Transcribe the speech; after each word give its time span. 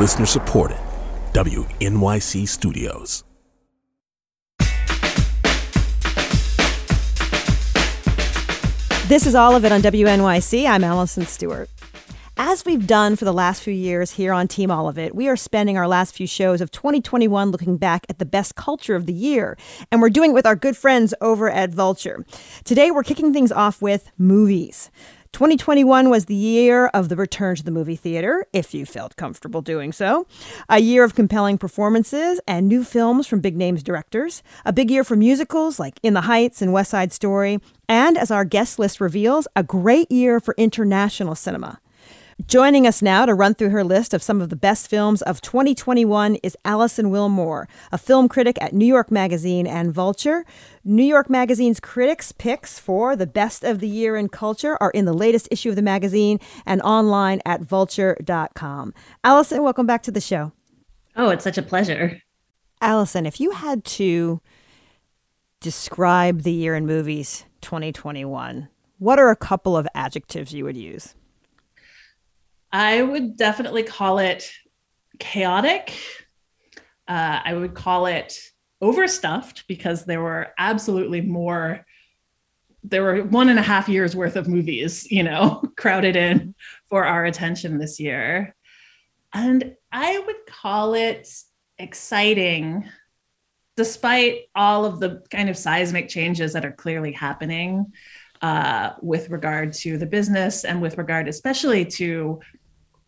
Listener 0.00 0.24
supported. 0.24 0.78
WNYC 1.34 2.48
Studios. 2.48 3.22
This 9.08 9.26
is 9.26 9.34
all 9.34 9.54
of 9.54 9.66
it 9.66 9.72
on 9.72 9.82
WNYC. 9.82 10.66
I'm 10.66 10.84
Alison 10.84 11.26
Stewart. 11.26 11.68
As 12.38 12.64
we've 12.64 12.86
done 12.86 13.16
for 13.16 13.26
the 13.26 13.34
last 13.34 13.62
few 13.62 13.74
years 13.74 14.12
here 14.12 14.32
on 14.32 14.48
Team 14.48 14.70
All 14.70 14.88
of 14.88 14.98
It, 14.98 15.14
we 15.14 15.28
are 15.28 15.36
spending 15.36 15.76
our 15.76 15.86
last 15.86 16.14
few 16.14 16.26
shows 16.26 16.62
of 16.62 16.70
2021 16.70 17.50
looking 17.50 17.76
back 17.76 18.06
at 18.08 18.18
the 18.18 18.24
best 18.24 18.54
culture 18.54 18.96
of 18.96 19.04
the 19.04 19.12
year. 19.12 19.58
And 19.92 20.00
we're 20.00 20.08
doing 20.08 20.30
it 20.30 20.34
with 20.34 20.46
our 20.46 20.56
good 20.56 20.78
friends 20.78 21.12
over 21.20 21.50
at 21.50 21.74
Vulture. 21.74 22.24
Today, 22.64 22.90
we're 22.90 23.02
kicking 23.02 23.34
things 23.34 23.52
off 23.52 23.82
with 23.82 24.10
movies. 24.16 24.90
2021 25.32 26.10
was 26.10 26.24
the 26.24 26.34
year 26.34 26.88
of 26.88 27.08
the 27.08 27.16
return 27.16 27.54
to 27.54 27.62
the 27.62 27.70
movie 27.70 27.96
theater, 27.96 28.44
if 28.52 28.74
you 28.74 28.84
felt 28.84 29.16
comfortable 29.16 29.62
doing 29.62 29.92
so. 29.92 30.26
A 30.68 30.80
year 30.80 31.04
of 31.04 31.14
compelling 31.14 31.56
performances 31.56 32.40
and 32.46 32.68
new 32.68 32.82
films 32.82 33.26
from 33.26 33.40
big 33.40 33.56
names 33.56 33.82
directors. 33.82 34.42
A 34.64 34.72
big 34.72 34.90
year 34.90 35.04
for 35.04 35.16
musicals 35.16 35.78
like 35.78 36.00
In 36.02 36.14
the 36.14 36.22
Heights 36.22 36.60
and 36.60 36.72
West 36.72 36.90
Side 36.90 37.12
Story. 37.12 37.60
And 37.88 38.18
as 38.18 38.30
our 38.30 38.44
guest 38.44 38.78
list 38.78 39.00
reveals, 39.00 39.46
a 39.54 39.62
great 39.62 40.10
year 40.10 40.40
for 40.40 40.54
international 40.58 41.34
cinema. 41.34 41.80
Joining 42.46 42.86
us 42.86 43.02
now 43.02 43.26
to 43.26 43.34
run 43.34 43.54
through 43.54 43.70
her 43.70 43.84
list 43.84 44.14
of 44.14 44.22
some 44.22 44.40
of 44.40 44.48
the 44.48 44.56
best 44.56 44.88
films 44.88 45.20
of 45.22 45.40
2021 45.42 46.36
is 46.36 46.56
Alison 46.64 47.10
Willmore, 47.10 47.66
a 47.92 47.98
film 47.98 48.28
critic 48.28 48.56
at 48.60 48.72
New 48.72 48.86
York 48.86 49.10
Magazine 49.10 49.66
and 49.66 49.92
Vulture. 49.92 50.46
New 50.84 51.04
York 51.04 51.28
Magazine's 51.28 51.80
critics' 51.80 52.32
picks 52.32 52.78
for 52.78 53.14
the 53.14 53.26
best 53.26 53.62
of 53.62 53.80
the 53.80 53.88
year 53.88 54.16
in 54.16 54.28
culture 54.28 54.78
are 54.80 54.90
in 54.92 55.04
the 55.04 55.12
latest 55.12 55.48
issue 55.50 55.70
of 55.70 55.76
the 55.76 55.82
magazine 55.82 56.38
and 56.64 56.80
online 56.82 57.40
at 57.44 57.62
vulture.com. 57.62 58.94
Alison, 59.22 59.62
welcome 59.62 59.86
back 59.86 60.02
to 60.04 60.12
the 60.12 60.20
show. 60.20 60.52
Oh, 61.16 61.30
it's 61.30 61.44
such 61.44 61.58
a 61.58 61.62
pleasure. 61.62 62.22
Alison, 62.80 63.26
if 63.26 63.40
you 63.40 63.50
had 63.50 63.84
to 63.84 64.40
describe 65.60 66.42
the 66.42 66.52
year 66.52 66.74
in 66.74 66.86
movies 66.86 67.44
2021, 67.60 68.68
what 68.98 69.18
are 69.18 69.30
a 69.30 69.36
couple 69.36 69.76
of 69.76 69.86
adjectives 69.94 70.54
you 70.54 70.64
would 70.64 70.76
use? 70.76 71.14
I 72.72 73.02
would 73.02 73.36
definitely 73.36 73.82
call 73.82 74.18
it 74.18 74.50
chaotic. 75.18 75.92
Uh, 77.08 77.40
I 77.44 77.54
would 77.54 77.74
call 77.74 78.06
it 78.06 78.38
overstuffed 78.80 79.66
because 79.68 80.04
there 80.04 80.22
were 80.22 80.48
absolutely 80.58 81.20
more. 81.20 81.84
There 82.82 83.02
were 83.02 83.24
one 83.24 83.48
and 83.48 83.58
a 83.58 83.62
half 83.62 83.88
years 83.88 84.16
worth 84.16 84.36
of 84.36 84.48
movies, 84.48 85.10
you 85.10 85.22
know, 85.22 85.62
crowded 85.76 86.16
in 86.16 86.54
for 86.88 87.04
our 87.04 87.24
attention 87.24 87.78
this 87.78 88.00
year. 88.00 88.54
And 89.34 89.76
I 89.92 90.18
would 90.18 90.46
call 90.46 90.94
it 90.94 91.28
exciting, 91.78 92.88
despite 93.76 94.42
all 94.54 94.84
of 94.84 95.00
the 95.00 95.22
kind 95.30 95.48
of 95.48 95.56
seismic 95.56 96.08
changes 96.08 96.52
that 96.52 96.64
are 96.64 96.72
clearly 96.72 97.12
happening 97.12 97.92
uh, 98.42 98.92
with 99.02 99.30
regard 99.30 99.72
to 99.72 99.98
the 99.98 100.06
business 100.06 100.64
and 100.64 100.80
with 100.80 100.98
regard, 100.98 101.28
especially 101.28 101.84
to 101.84 102.40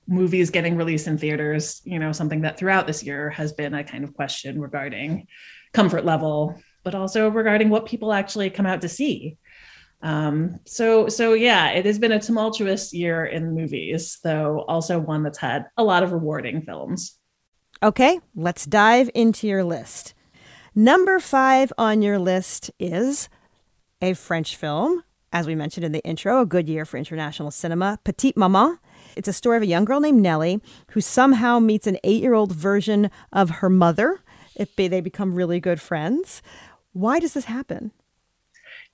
movies 0.06 0.50
getting 0.50 0.77
released 0.77 1.06
in 1.06 1.19
theaters, 1.19 1.81
you 1.84 1.98
know, 1.98 2.12
something 2.12 2.42
that 2.42 2.58
throughout 2.58 2.86
this 2.86 3.03
year 3.03 3.31
has 3.31 3.53
been 3.53 3.75
a 3.75 3.84
kind 3.84 4.05
of 4.05 4.14
question 4.14 4.61
regarding 4.61 5.27
comfort 5.72 6.05
level, 6.05 6.61
but 6.83 6.94
also 6.94 7.28
regarding 7.28 7.70
what 7.70 7.86
people 7.86 8.12
actually 8.12 8.50
come 8.50 8.67
out 8.67 8.81
to 8.81 8.89
see. 8.89 9.36
Um, 10.03 10.59
so, 10.67 11.09
so 11.09 11.34
yeah, 11.34 11.70
it 11.70 11.86
has 11.86 11.98
been 11.98 12.12
a 12.12 12.20
tumultuous 12.20 12.92
year 12.92 13.25
in 13.25 13.55
movies, 13.55 14.19
though 14.25 14.64
also 14.67 14.98
one 14.98 15.22
that's 15.22 15.39
had 15.39 15.67
a 15.77 15.84
lot 15.84 16.03
of 16.03 16.12
rewarding 16.12 16.62
films. 16.62 17.19
Okay, 17.83 18.20
let's 18.34 18.66
dive 18.66 19.11
into 19.14 19.47
your 19.47 19.64
list. 19.64 20.14
Number 20.75 21.21
five 21.21 21.72
on 21.78 22.03
your 22.03 22.19
list 22.19 22.71
is 22.78 23.28
a 24.00 24.15
French 24.15 24.56
film, 24.56 25.05
as 25.32 25.47
we 25.47 25.55
mentioned 25.55 25.84
in 25.84 25.93
the 25.93 26.05
intro, 26.05 26.41
a 26.41 26.47
good 26.47 26.69
year 26.69 26.84
for 26.84 26.97
international 26.97 27.50
cinema, 27.50 27.99
Petite 28.05 28.37
Maman. 28.37 28.78
It's 29.17 29.28
a 29.28 29.33
story 29.33 29.56
of 29.56 29.62
a 29.62 29.67
young 29.67 29.84
girl 29.84 30.00
named 30.00 30.21
Nelly 30.21 30.61
who 30.91 31.00
somehow 31.00 31.59
meets 31.59 31.87
an 31.87 31.99
eight 32.05 32.23
year 32.23 32.34
old 32.34 32.53
version 32.53 33.11
of 33.33 33.50
her 33.50 33.69
mother. 33.69 34.21
It, 34.56 34.77
they 34.77 35.00
become 35.00 35.34
really 35.34 35.61
good 35.61 35.81
friends. 35.81 36.43
Why 36.93 37.19
does 37.19 37.34
this 37.34 37.47
happen? 37.47 37.93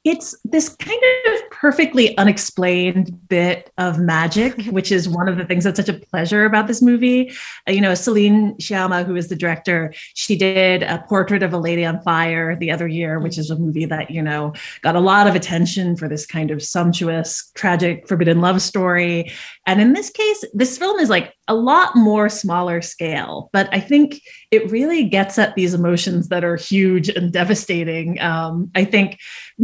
It's 0.04 0.34
this 0.44 0.68
kind 0.68 1.00
of 1.26 1.50
perfectly 1.50 2.16
unexplained 2.18 3.28
bit 3.28 3.70
of 3.78 3.98
magic, 3.98 4.62
which 4.70 4.92
is 4.92 5.08
one 5.08 5.28
of 5.28 5.36
the 5.36 5.44
things 5.44 5.64
that's 5.64 5.78
such 5.78 5.88
a 5.88 5.98
pleasure 5.98 6.44
about 6.44 6.66
this 6.66 6.80
movie. 6.80 7.32
Uh, 7.68 7.72
you 7.72 7.80
know, 7.80 7.94
Celine 7.94 8.54
Sciamma, 8.56 9.04
who 9.04 9.16
is 9.16 9.28
the 9.28 9.36
director, 9.36 9.92
she 10.14 10.36
did 10.36 10.82
a 10.82 11.04
Portrait 11.08 11.42
of 11.42 11.52
a 11.52 11.58
Lady 11.58 11.84
on 11.84 12.00
Fire 12.02 12.56
the 12.56 12.70
other 12.70 12.86
year, 12.86 13.18
which 13.18 13.38
is 13.38 13.50
a 13.50 13.58
movie 13.58 13.86
that, 13.86 14.10
you 14.10 14.22
know, 14.22 14.52
got 14.82 14.96
a 14.96 15.00
lot 15.00 15.26
of 15.26 15.34
attention 15.34 15.96
for 15.96 16.08
this 16.08 16.26
kind 16.26 16.50
of 16.50 16.62
sumptuous, 16.62 17.50
tragic, 17.54 18.06
forbidden 18.06 18.40
love 18.40 18.62
story. 18.62 19.32
And 19.66 19.80
in 19.80 19.92
this 19.92 20.10
case, 20.10 20.44
this 20.54 20.78
film 20.78 21.00
is 21.00 21.10
like 21.10 21.34
a 21.48 21.54
lot 21.54 21.96
more 21.96 22.28
smaller 22.28 22.80
scale, 22.82 23.48
but 23.52 23.68
I 23.72 23.80
think 23.80 24.20
it 24.50 24.70
really 24.70 25.04
gets 25.04 25.38
at 25.38 25.54
these 25.54 25.74
emotions 25.74 26.28
that 26.28 26.44
are 26.44 26.56
huge 26.56 27.08
and 27.08 27.32
devastating. 27.32 28.20
Um, 28.20 28.70
I 28.74 28.84
think 28.84 29.18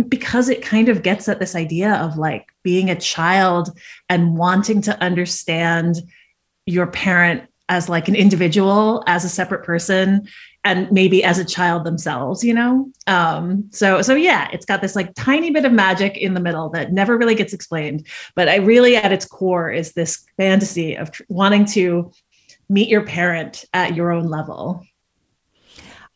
because 0.08 0.48
it 0.48 0.62
kind 0.62 0.88
of 0.88 1.02
gets 1.02 1.28
at 1.28 1.38
this 1.38 1.54
idea 1.54 1.94
of 1.94 2.16
like 2.16 2.46
being 2.62 2.90
a 2.90 2.98
child 2.98 3.78
and 4.08 4.36
wanting 4.36 4.80
to 4.82 5.00
understand 5.02 5.96
your 6.66 6.86
parent 6.86 7.42
as 7.68 7.88
like 7.88 8.08
an 8.08 8.14
individual 8.14 9.04
as 9.06 9.24
a 9.24 9.28
separate 9.28 9.64
person 9.64 10.26
and 10.64 10.90
maybe 10.90 11.22
as 11.22 11.38
a 11.38 11.44
child 11.44 11.84
themselves 11.84 12.42
you 12.42 12.54
know? 12.54 12.90
Um 13.06 13.68
so 13.70 14.02
so 14.02 14.14
yeah 14.14 14.48
it's 14.52 14.66
got 14.66 14.80
this 14.80 14.96
like 14.96 15.14
tiny 15.14 15.50
bit 15.50 15.64
of 15.64 15.72
magic 15.72 16.16
in 16.16 16.34
the 16.34 16.40
middle 16.40 16.68
that 16.70 16.92
never 16.92 17.16
really 17.16 17.34
gets 17.34 17.52
explained 17.52 18.06
but 18.34 18.48
i 18.48 18.56
really 18.56 18.96
at 18.96 19.12
its 19.12 19.24
core 19.24 19.70
is 19.70 19.92
this 19.92 20.24
fantasy 20.36 20.94
of 20.94 21.10
tr- 21.10 21.22
wanting 21.28 21.64
to 21.66 22.10
meet 22.68 22.88
your 22.88 23.04
parent 23.04 23.64
at 23.72 23.94
your 23.94 24.12
own 24.12 24.28
level. 24.28 24.84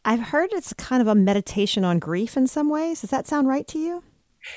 I've 0.04 0.20
heard 0.20 0.53
it's 0.53 0.72
kind 0.75 1.03
of 1.03 1.08
a 1.08 1.14
meditation 1.14 1.84
on 1.84 1.98
grief 1.98 2.37
in 2.37 2.47
some 2.47 2.70
ways. 2.70 3.00
Does 3.03 3.10
that 3.10 3.26
sound 3.26 3.48
right 3.48 3.66
to 3.69 3.78
you? 3.78 4.03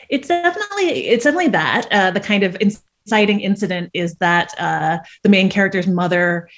It's 0.09 0.27
definitely 0.27 1.07
it's 1.07 1.23
definitely 1.23 1.49
that. 1.49 1.87
Uh, 1.91 2.11
the 2.11 2.19
kind 2.19 2.43
of 2.43 2.55
inciting 2.61 3.41
incident 3.41 3.89
is 3.93 4.15
that 4.15 4.53
uh, 4.59 4.99
the 5.23 5.29
main 5.29 5.49
character's 5.49 5.87
mother 5.87 6.49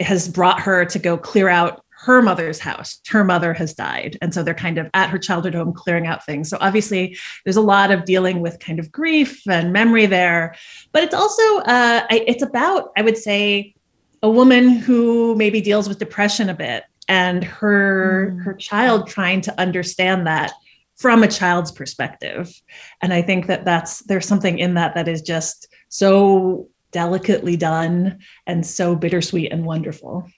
has 0.00 0.28
brought 0.28 0.60
her 0.60 0.84
to 0.86 0.98
go 0.98 1.18
clear 1.18 1.48
out 1.48 1.84
her 2.08 2.22
mother's 2.22 2.58
house. 2.58 3.00
Her 3.06 3.22
mother 3.22 3.52
has 3.52 3.74
died. 3.74 4.16
And 4.22 4.32
so 4.32 4.42
they're 4.42 4.54
kind 4.54 4.78
of 4.78 4.88
at 4.94 5.10
her 5.10 5.18
childhood 5.18 5.54
home 5.54 5.74
clearing 5.74 6.06
out 6.06 6.24
things. 6.24 6.48
So 6.48 6.56
obviously, 6.62 7.18
there's 7.44 7.58
a 7.58 7.60
lot 7.60 7.90
of 7.90 8.06
dealing 8.06 8.40
with 8.40 8.60
kind 8.60 8.78
of 8.78 8.90
grief 8.90 9.42
and 9.46 9.74
memory 9.74 10.06
there. 10.06 10.54
But 10.92 11.02
it's 11.02 11.12
also, 11.12 11.42
uh, 11.58 12.06
it's 12.10 12.42
about, 12.42 12.92
I 12.96 13.02
would 13.02 13.18
say, 13.18 13.74
a 14.22 14.30
woman 14.30 14.70
who 14.70 15.36
maybe 15.36 15.60
deals 15.60 15.86
with 15.86 15.98
depression 15.98 16.48
a 16.48 16.54
bit 16.54 16.84
and 17.08 17.44
her 17.44 18.32
mm. 18.32 18.42
her 18.42 18.54
child 18.54 19.06
trying 19.06 19.42
to 19.42 19.60
understand 19.60 20.26
that 20.26 20.52
from 20.96 21.22
a 21.22 21.28
child's 21.28 21.70
perspective 21.70 22.52
and 23.00 23.14
i 23.14 23.22
think 23.22 23.46
that 23.46 23.64
that's 23.64 24.00
there's 24.06 24.26
something 24.26 24.58
in 24.58 24.74
that 24.74 24.96
that 24.96 25.06
is 25.06 25.22
just 25.22 25.68
so 25.88 26.68
delicately 26.90 27.56
done 27.56 28.18
and 28.46 28.66
so 28.66 28.96
bittersweet 28.96 29.52
and 29.52 29.64
wonderful. 29.64 30.28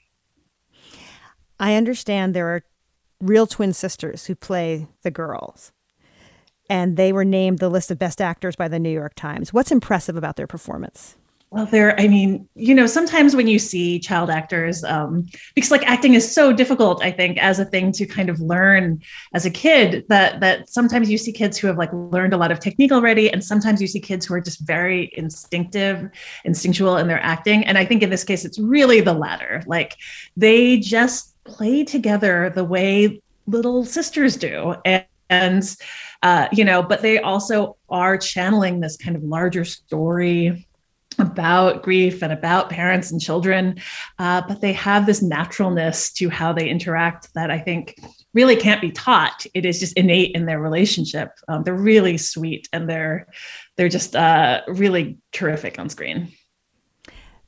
I 1.60 1.75
understand 1.75 2.34
there 2.34 2.48
are 2.48 2.65
real 3.21 3.47
twin 3.47 3.75
sisters 3.75 4.25
who 4.25 4.34
play 4.34 4.88
the 5.03 5.10
girls, 5.10 5.72
and 6.71 6.97
they 6.97 7.12
were 7.12 7.25
named 7.25 7.59
the 7.59 7.69
list 7.69 7.91
of 7.91 7.98
best 7.98 8.21
actors 8.21 8.56
by 8.56 8.66
the 8.66 8.78
New 8.78 8.91
York 8.91 9.12
Times. 9.15 9.53
What's 9.53 9.71
impressive 9.71 10.16
about 10.16 10.37
their 10.37 10.47
performance? 10.47 11.16
Well, 11.53 11.66
there, 11.66 11.98
I 11.98 12.06
mean, 12.06 12.48
you 12.54 12.77
know, 12.77 12.86
sometimes 12.86 13.34
when 13.34 13.48
you 13.48 13.59
see 13.59 13.98
child 13.98 14.30
actors, 14.30 14.84
um, 14.84 15.27
because 15.57 15.72
like 15.72 15.84
acting 15.84 16.15
is 16.15 16.33
so 16.33 16.53
difficult, 16.53 17.03
I 17.03 17.10
think, 17.10 17.39
as 17.39 17.59
a 17.59 17.65
thing 17.65 17.91
to 17.92 18.07
kind 18.07 18.30
of 18.30 18.41
learn 18.41 19.03
as 19.34 19.45
a 19.45 19.51
kid, 19.51 20.04
that 20.09 20.39
that 20.39 20.71
sometimes 20.71 21.10
you 21.10 21.18
see 21.18 21.33
kids 21.33 21.59
who 21.59 21.66
have 21.66 21.77
like 21.77 21.92
learned 21.92 22.34
a 22.34 22.36
lot 22.36 22.53
of 22.53 22.60
technique 22.60 22.92
already, 22.92 23.33
and 23.33 23.42
sometimes 23.45 23.83
you 23.83 23.89
see 23.89 23.98
kids 24.01 24.27
who 24.27 24.34
are 24.34 24.41
just 24.41 24.60
very 24.60 25.10
instinctive, 25.15 26.09
instinctual 26.45 26.97
in 26.98 27.09
their 27.09 27.21
acting. 27.21 27.66
And 27.66 27.77
I 27.77 27.84
think 27.84 28.04
in 28.04 28.10
this 28.10 28.22
case, 28.24 28.45
it's 28.45 28.60
really 28.60 29.01
the 29.01 29.12
latter. 29.12 29.65
Like 29.66 29.97
they 30.36 30.78
just 30.78 31.29
play 31.54 31.84
together 31.84 32.50
the 32.54 32.64
way 32.64 33.20
little 33.47 33.84
sisters 33.84 34.36
do. 34.36 34.74
And, 34.84 35.04
and 35.28 35.76
uh, 36.22 36.48
you 36.52 36.64
know, 36.64 36.82
but 36.82 37.02
they 37.02 37.18
also 37.18 37.76
are 37.88 38.18
channeling 38.18 38.80
this 38.80 38.97
kind 38.97 39.16
of 39.16 39.22
larger 39.22 39.64
story 39.64 40.66
about 41.18 41.82
grief 41.82 42.22
and 42.22 42.32
about 42.32 42.70
parents 42.70 43.10
and 43.10 43.20
children, 43.20 43.78
uh, 44.18 44.42
but 44.47 44.60
they 44.60 44.72
have 44.72 45.06
this 45.06 45.22
naturalness 45.22 46.12
to 46.12 46.30
how 46.30 46.52
they 46.52 46.68
interact 46.68 47.32
that 47.34 47.50
I 47.50 47.58
think 47.58 47.97
really 48.32 48.56
can't 48.56 48.80
be 48.80 48.91
taught. 48.91 49.44
It 49.54 49.66
is 49.66 49.80
just 49.80 49.97
innate 49.97 50.34
in 50.34 50.47
their 50.47 50.60
relationship. 50.60 51.30
Um, 51.48 51.62
they're 51.62 51.74
really 51.74 52.16
sweet 52.16 52.68
and 52.72 52.88
they're 52.88 53.26
they're 53.76 53.88
just 53.88 54.14
uh, 54.14 54.62
really 54.68 55.18
terrific 55.32 55.78
on 55.78 55.88
screen. 55.88 56.32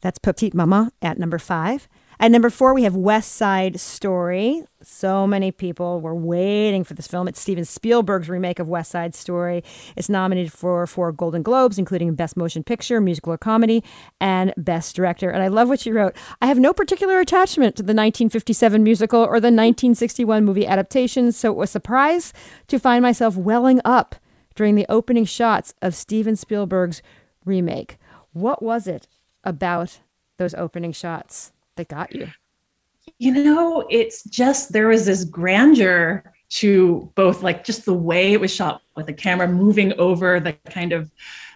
That's 0.01 0.19
Petite 0.19 0.55
Maman 0.55 0.91
at 1.01 1.19
number 1.19 1.39
five. 1.39 1.89
At 2.23 2.31
number 2.31 2.51
four, 2.51 2.73
we 2.73 2.85
have 2.85 2.95
West 2.95 3.33
Side 3.33 3.81
Story. 3.81 4.63
So 4.81 5.27
many 5.27 5.51
people 5.51 6.01
were 6.01 6.15
waiting 6.15 6.85
for 6.85 6.95
this 6.95 7.09
film. 7.09 7.27
It's 7.27 7.41
Steven 7.41 7.65
Spielberg's 7.65 8.29
remake 8.29 8.61
of 8.61 8.69
West 8.69 8.93
Side 8.93 9.17
Story. 9.17 9.65
It's 9.97 10.09
nominated 10.09 10.53
for 10.53 10.87
four 10.87 11.11
Golden 11.11 11.43
Globes, 11.43 11.81
including 11.81 12.15
Best 12.15 12.37
Motion 12.37 12.63
Picture, 12.63 13.01
Musical 13.01 13.33
or 13.33 13.39
Comedy, 13.39 13.83
and 14.21 14.55
Best 14.57 14.95
Director. 14.95 15.31
And 15.31 15.43
I 15.43 15.49
love 15.49 15.69
what 15.69 15.85
you 15.85 15.93
wrote. 15.95 16.15
I 16.41 16.47
have 16.47 16.61
no 16.61 16.73
particular 16.73 17.19
attachment 17.19 17.75
to 17.75 17.83
the 17.83 17.87
1957 17.87 18.85
musical 18.85 19.23
or 19.23 19.41
the 19.41 19.49
1961 19.49 20.45
movie 20.45 20.65
adaptations, 20.65 21.37
so 21.37 21.51
it 21.51 21.57
was 21.57 21.71
a 21.71 21.73
surprise 21.73 22.33
to 22.69 22.79
find 22.79 23.03
myself 23.03 23.37
welling 23.37 23.81
up 23.85 24.15
during 24.55 24.77
the 24.77 24.87
opening 24.89 25.25
shots 25.25 25.75
of 25.83 25.93
Steven 25.93 26.37
Spielberg's 26.37 27.03
remake. 27.45 27.99
What 28.33 28.63
was 28.63 28.87
it 28.87 29.09
about 29.43 29.99
those 30.39 30.55
opening 30.55 30.93
shots 30.93 31.51
that 31.77 31.89
got 31.89 32.15
you? 32.15 32.29
You 33.19 33.33
know, 33.33 33.87
it's 33.91 34.23
just 34.25 34.73
there 34.73 34.89
was 34.89 35.07
this 35.07 35.25
grandeur 35.25 36.25
to 36.51 37.11
both 37.15 37.43
like 37.43 37.65
just 37.65 37.85
the 37.85 37.95
way 37.95 38.33
it 38.33 38.41
was 38.41 38.55
shot 38.55 38.83
with 38.95 39.07
the 39.07 39.13
camera 39.13 39.49
moving 39.49 39.99
over 39.99 40.39
the 40.39 40.53
kind 40.71 40.93
of 40.93 41.11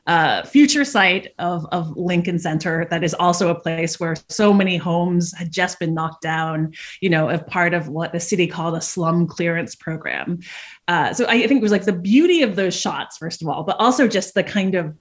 uh, 0.06 0.42
future 0.44 0.84
site 0.84 1.34
of, 1.38 1.66
of 1.72 1.96
Lincoln 1.96 2.38
Center 2.38 2.86
that 2.90 3.02
is 3.02 3.12
also 3.12 3.50
a 3.50 3.60
place 3.60 3.98
where 3.98 4.14
so 4.28 4.52
many 4.52 4.76
homes 4.76 5.34
had 5.36 5.50
just 5.50 5.80
been 5.80 5.94
knocked 5.94 6.22
down, 6.22 6.72
you 7.00 7.10
know, 7.10 7.28
as 7.28 7.42
part 7.48 7.74
of 7.74 7.88
what 7.88 8.12
the 8.12 8.20
city 8.20 8.46
called 8.46 8.76
a 8.76 8.80
slum 8.80 9.26
clearance 9.26 9.74
program. 9.74 10.38
Uh, 10.86 11.12
so 11.12 11.26
I 11.26 11.46
think 11.46 11.58
it 11.58 11.62
was 11.62 11.72
like 11.72 11.84
the 11.84 11.92
beauty 11.92 12.42
of 12.42 12.56
those 12.56 12.74
shots, 12.74 13.18
first 13.18 13.42
of 13.42 13.48
all, 13.48 13.64
but 13.64 13.76
also 13.80 14.06
just 14.06 14.34
the 14.34 14.44
kind 14.44 14.76
of 14.76 14.96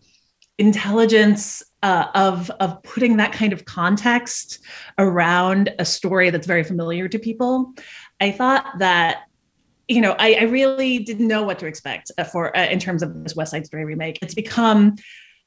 intelligence 0.57 1.63
uh, 1.83 2.07
of 2.15 2.49
of 2.59 2.81
putting 2.83 3.17
that 3.17 3.31
kind 3.31 3.53
of 3.53 3.65
context 3.65 4.59
around 4.97 5.73
a 5.79 5.85
story 5.85 6.29
that's 6.29 6.47
very 6.47 6.63
familiar 6.63 7.07
to 7.07 7.19
people. 7.19 7.73
I 8.19 8.31
thought 8.31 8.65
that 8.79 9.23
you 9.87 10.01
know 10.01 10.15
I, 10.17 10.33
I 10.33 10.43
really 10.43 10.99
didn't 10.99 11.27
know 11.27 11.43
what 11.43 11.59
to 11.59 11.67
expect 11.67 12.11
uh, 12.17 12.23
for 12.23 12.55
uh, 12.57 12.65
in 12.67 12.79
terms 12.79 13.03
of 13.03 13.23
this 13.23 13.35
West 13.35 13.51
Side 13.51 13.65
Story 13.65 13.85
remake. 13.85 14.19
It's 14.21 14.33
become 14.33 14.95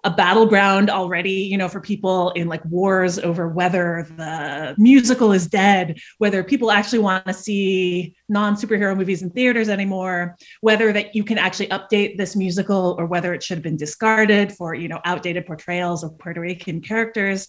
a 0.05 0.11
battleground 0.11 0.91
already, 0.91 1.33
you 1.33 1.59
know, 1.59 1.69
for 1.69 1.81
people 1.81 2.31
in 2.31 2.47
like 2.47 2.65
wars 2.65 3.19
over 3.19 3.49
whether 3.49 4.07
the 4.17 4.75
musical 4.79 5.33
is 5.33 5.49
dead, 5.49 5.99
whether 6.19 6.45
people 6.45 6.71
actually 6.71 7.01
want 7.01 7.27
to 7.27 7.33
see 7.33 8.15
non 8.29 8.55
superhero 8.55 8.97
movies 8.97 9.23
in 9.23 9.31
theaters 9.31 9.69
anymore, 9.69 10.37
whether 10.61 10.93
that 10.93 11.17
you 11.17 11.25
can 11.25 11.37
actually 11.37 11.67
update 11.69 12.17
this 12.17 12.37
musical 12.37 12.95
or 12.97 13.07
whether 13.07 13.35
it 13.35 13.43
should 13.43 13.59
have 13.59 13.65
been 13.65 13.77
discarded 13.77 14.53
for, 14.53 14.73
you 14.73 14.87
know, 14.87 15.01
outdated 15.05 15.47
portrayals 15.47 16.05
of 16.05 16.17
Puerto 16.19 16.41
Rican 16.41 16.81
characters. 16.81 17.49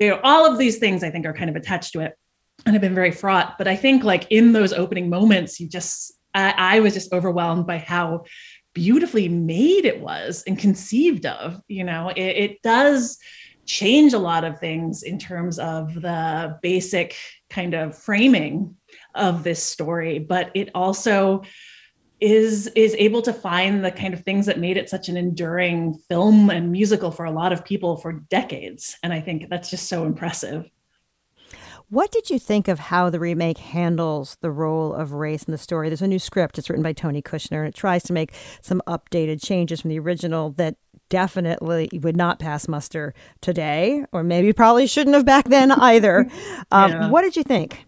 You 0.00 0.10
know, 0.10 0.20
all 0.24 0.50
of 0.50 0.58
these 0.58 0.78
things 0.78 1.04
I 1.04 1.10
think 1.10 1.26
are 1.26 1.32
kind 1.32 1.48
of 1.48 1.54
attached 1.54 1.92
to 1.92 2.00
it 2.00 2.18
and 2.66 2.74
have 2.74 2.82
been 2.82 2.94
very 2.94 3.12
fraught. 3.12 3.56
But 3.56 3.68
I 3.68 3.76
think 3.76 4.02
like 4.02 4.26
in 4.30 4.52
those 4.52 4.72
opening 4.72 5.08
moments, 5.08 5.60
you 5.60 5.68
just, 5.68 6.12
I, 6.34 6.54
I 6.56 6.80
was 6.80 6.94
just 6.94 7.12
overwhelmed 7.12 7.68
by 7.68 7.78
how 7.78 8.24
beautifully 8.74 9.28
made 9.28 9.84
it 9.84 10.00
was 10.00 10.42
and 10.46 10.58
conceived 10.58 11.26
of 11.26 11.60
you 11.68 11.84
know? 11.84 12.10
It, 12.10 12.20
it, 12.20 12.62
does 12.62 13.18
change 13.66 14.12
a 14.12 14.18
lot 14.18 14.44
of 14.44 14.58
things 14.58 15.02
in 15.02 15.18
terms 15.18 15.58
of 15.58 15.94
the 15.94 16.58
basic 16.60 17.16
kind 17.48 17.74
of 17.74 17.96
framing 17.96 18.76
of 19.14 19.42
this 19.42 19.62
story 19.62 20.18
but 20.18 20.50
it 20.54 20.70
also 20.74 21.42
is 22.20 22.68
is 22.68 22.94
able 22.98 23.22
to 23.22 23.32
find 23.32 23.84
the 23.84 23.90
kind 23.90 24.14
of 24.14 24.20
things 24.20 24.46
that 24.46 24.58
made 24.58 24.76
it 24.76 24.88
such 24.88 25.08
an 25.08 25.16
enduring 25.16 25.94
film 26.08 26.50
and 26.50 26.70
musical 26.70 27.10
for 27.10 27.24
a 27.24 27.30
lot 27.30 27.52
of 27.52 27.64
people 27.64 27.96
for 27.96 28.12
decades 28.30 28.96
and 29.02 29.12
i 29.12 29.20
think 29.20 29.48
that's 29.50 29.70
just 29.70 29.88
so 29.88 30.04
impressive 30.04 30.68
what 31.94 32.10
did 32.10 32.28
you 32.28 32.40
think 32.40 32.66
of 32.66 32.80
how 32.80 33.08
the 33.08 33.20
remake 33.20 33.58
handles 33.58 34.36
the 34.40 34.50
role 34.50 34.92
of 34.92 35.12
race 35.12 35.44
in 35.44 35.52
the 35.52 35.58
story? 35.58 35.88
There's 35.88 36.02
a 36.02 36.08
new 36.08 36.18
script. 36.18 36.58
It's 36.58 36.68
written 36.68 36.82
by 36.82 36.92
Tony 36.92 37.22
Kushner, 37.22 37.58
and 37.58 37.68
it 37.68 37.74
tries 37.74 38.02
to 38.04 38.12
make 38.12 38.32
some 38.60 38.82
updated 38.88 39.40
changes 39.40 39.80
from 39.80 39.90
the 39.90 40.00
original 40.00 40.50
that 40.56 40.74
definitely 41.08 41.88
would 42.02 42.16
not 42.16 42.40
pass 42.40 42.66
muster 42.66 43.14
today, 43.40 44.04
or 44.10 44.24
maybe 44.24 44.52
probably 44.52 44.88
shouldn't 44.88 45.14
have 45.14 45.24
back 45.24 45.48
then 45.48 45.70
either. 45.70 46.28
Um, 46.72 46.90
yeah. 46.90 47.10
What 47.10 47.22
did 47.22 47.36
you 47.36 47.44
think? 47.44 47.86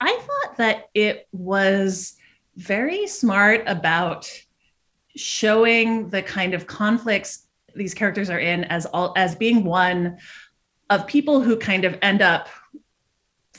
I 0.00 0.16
thought 0.16 0.56
that 0.58 0.88
it 0.94 1.26
was 1.32 2.14
very 2.56 3.08
smart 3.08 3.64
about 3.66 4.30
showing 5.16 6.10
the 6.10 6.22
kind 6.22 6.54
of 6.54 6.68
conflicts 6.68 7.48
these 7.74 7.92
characters 7.92 8.30
are 8.30 8.38
in 8.38 8.62
as 8.64 8.86
all 8.86 9.12
as 9.16 9.34
being 9.34 9.64
one 9.64 10.16
of 10.90 11.08
people 11.08 11.40
who 11.40 11.56
kind 11.56 11.84
of 11.84 11.98
end 12.02 12.22
up 12.22 12.48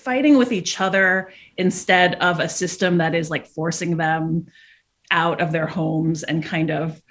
fighting 0.03 0.37
with 0.37 0.51
each 0.51 0.79
other 0.81 1.31
instead 1.57 2.15
of 2.15 2.39
a 2.39 2.49
system 2.49 2.97
that 2.97 3.15
is 3.15 3.29
like 3.29 3.47
forcing 3.47 3.97
them 3.97 4.47
out 5.11 5.41
of 5.41 5.51
their 5.51 5.67
homes 5.67 6.23
and 6.23 6.43
kind 6.43 6.71
of 6.71 7.01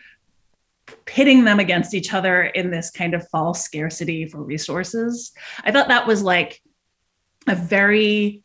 pitting 1.04 1.44
them 1.44 1.60
against 1.60 1.94
each 1.94 2.12
other 2.12 2.42
in 2.42 2.70
this 2.70 2.90
kind 2.90 3.14
of 3.14 3.28
false 3.28 3.62
scarcity 3.62 4.26
for 4.26 4.42
resources. 4.42 5.32
I 5.64 5.70
thought 5.70 5.88
that 5.88 6.06
was 6.06 6.22
like 6.22 6.60
a 7.46 7.54
very 7.54 8.42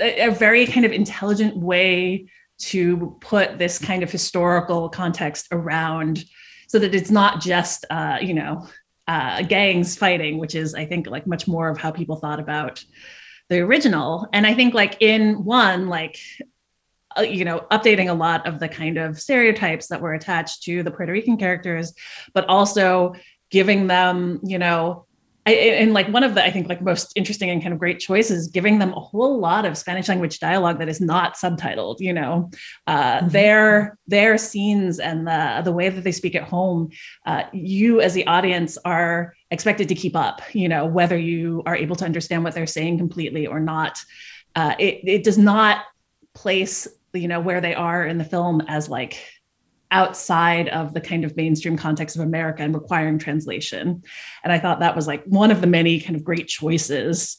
a 0.00 0.30
very 0.30 0.66
kind 0.66 0.84
of 0.84 0.92
intelligent 0.92 1.56
way 1.56 2.26
to 2.58 3.16
put 3.20 3.58
this 3.58 3.78
kind 3.78 4.02
of 4.02 4.10
historical 4.10 4.88
context 4.88 5.48
around 5.52 6.24
so 6.68 6.78
that 6.78 6.94
it's 6.94 7.10
not 7.10 7.40
just 7.40 7.84
uh, 7.90 8.18
you 8.20 8.34
know 8.34 8.66
uh, 9.06 9.42
gangs 9.42 9.96
fighting, 9.96 10.38
which 10.38 10.54
is 10.54 10.74
I 10.74 10.86
think 10.86 11.06
like 11.06 11.26
much 11.26 11.46
more 11.46 11.68
of 11.68 11.78
how 11.78 11.90
people 11.90 12.16
thought 12.16 12.40
about 12.40 12.82
the 13.48 13.60
original. 13.60 14.28
And 14.32 14.46
I 14.46 14.54
think 14.54 14.74
like 14.74 14.96
in 15.00 15.44
one, 15.44 15.88
like 15.88 16.18
uh, 17.16 17.22
you 17.22 17.44
know, 17.44 17.66
updating 17.70 18.08
a 18.08 18.14
lot 18.14 18.46
of 18.46 18.58
the 18.58 18.68
kind 18.68 18.96
of 18.96 19.20
stereotypes 19.20 19.88
that 19.88 20.00
were 20.00 20.14
attached 20.14 20.62
to 20.62 20.82
the 20.82 20.90
Puerto 20.90 21.12
Rican 21.12 21.36
characters, 21.36 21.92
but 22.32 22.48
also 22.48 23.14
giving 23.50 23.86
them, 23.86 24.40
you 24.42 24.58
know, 24.58 25.06
I, 25.44 25.52
and 25.54 25.92
like 25.92 26.08
one 26.08 26.22
of 26.22 26.34
the 26.34 26.44
I 26.44 26.50
think 26.50 26.68
like 26.68 26.80
most 26.80 27.12
interesting 27.16 27.50
and 27.50 27.60
kind 27.60 27.72
of 27.72 27.80
great 27.80 27.98
choices, 27.98 28.46
giving 28.46 28.78
them 28.78 28.92
a 28.92 29.00
whole 29.00 29.40
lot 29.40 29.64
of 29.64 29.76
Spanish 29.76 30.08
language 30.08 30.38
dialogue 30.38 30.78
that 30.78 30.88
is 30.88 31.00
not 31.00 31.34
subtitled. 31.34 31.98
You 31.98 32.12
know, 32.12 32.50
uh, 32.86 33.18
mm-hmm. 33.18 33.28
their 33.28 33.98
their 34.06 34.38
scenes 34.38 35.00
and 35.00 35.26
the 35.26 35.62
the 35.64 35.72
way 35.72 35.88
that 35.88 36.04
they 36.04 36.12
speak 36.12 36.36
at 36.36 36.44
home, 36.44 36.90
uh, 37.26 37.44
you 37.52 38.00
as 38.00 38.14
the 38.14 38.26
audience 38.26 38.78
are 38.84 39.34
expected 39.50 39.88
to 39.88 39.96
keep 39.96 40.14
up. 40.14 40.42
You 40.52 40.68
know, 40.68 40.86
whether 40.86 41.18
you 41.18 41.62
are 41.66 41.76
able 41.76 41.96
to 41.96 42.04
understand 42.04 42.44
what 42.44 42.54
they're 42.54 42.66
saying 42.66 42.98
completely 42.98 43.46
or 43.46 43.58
not. 43.58 43.98
Uh, 44.54 44.74
it 44.78 45.00
it 45.04 45.24
does 45.24 45.38
not 45.38 45.84
place 46.34 46.86
you 47.14 47.28
know 47.28 47.40
where 47.40 47.60
they 47.60 47.74
are 47.74 48.06
in 48.06 48.18
the 48.18 48.24
film 48.24 48.62
as 48.68 48.88
like 48.88 49.22
outside 49.92 50.68
of 50.70 50.94
the 50.94 51.00
kind 51.00 51.24
of 51.24 51.36
mainstream 51.36 51.76
context 51.76 52.16
of 52.16 52.22
America 52.22 52.62
and 52.62 52.74
requiring 52.74 53.18
translation. 53.18 54.02
And 54.42 54.52
I 54.52 54.58
thought 54.58 54.80
that 54.80 54.96
was 54.96 55.06
like 55.06 55.22
one 55.24 55.50
of 55.50 55.60
the 55.60 55.66
many 55.66 56.00
kind 56.00 56.16
of 56.16 56.24
great 56.24 56.48
choices 56.48 57.38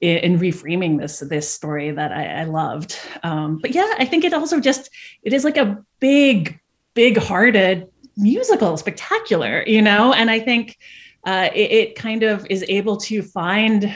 in, 0.00 0.18
in 0.18 0.38
reframing 0.38 0.98
this 0.98 1.20
this 1.20 1.48
story 1.48 1.92
that 1.92 2.10
I, 2.10 2.40
I 2.40 2.44
loved. 2.44 2.98
Um, 3.22 3.58
but 3.58 3.74
yeah, 3.74 3.94
I 3.98 4.06
think 4.06 4.24
it 4.24 4.32
also 4.32 4.58
just 4.58 4.90
it 5.22 5.32
is 5.32 5.44
like 5.44 5.58
a 5.58 5.84
big, 6.00 6.58
big-hearted 6.94 7.88
musical, 8.16 8.76
spectacular, 8.76 9.62
you 9.66 9.82
know. 9.82 10.12
And 10.14 10.30
I 10.30 10.40
think 10.40 10.78
uh, 11.24 11.50
it, 11.54 11.70
it 11.70 11.94
kind 11.94 12.22
of 12.22 12.46
is 12.48 12.64
able 12.68 12.96
to 12.96 13.22
find 13.22 13.94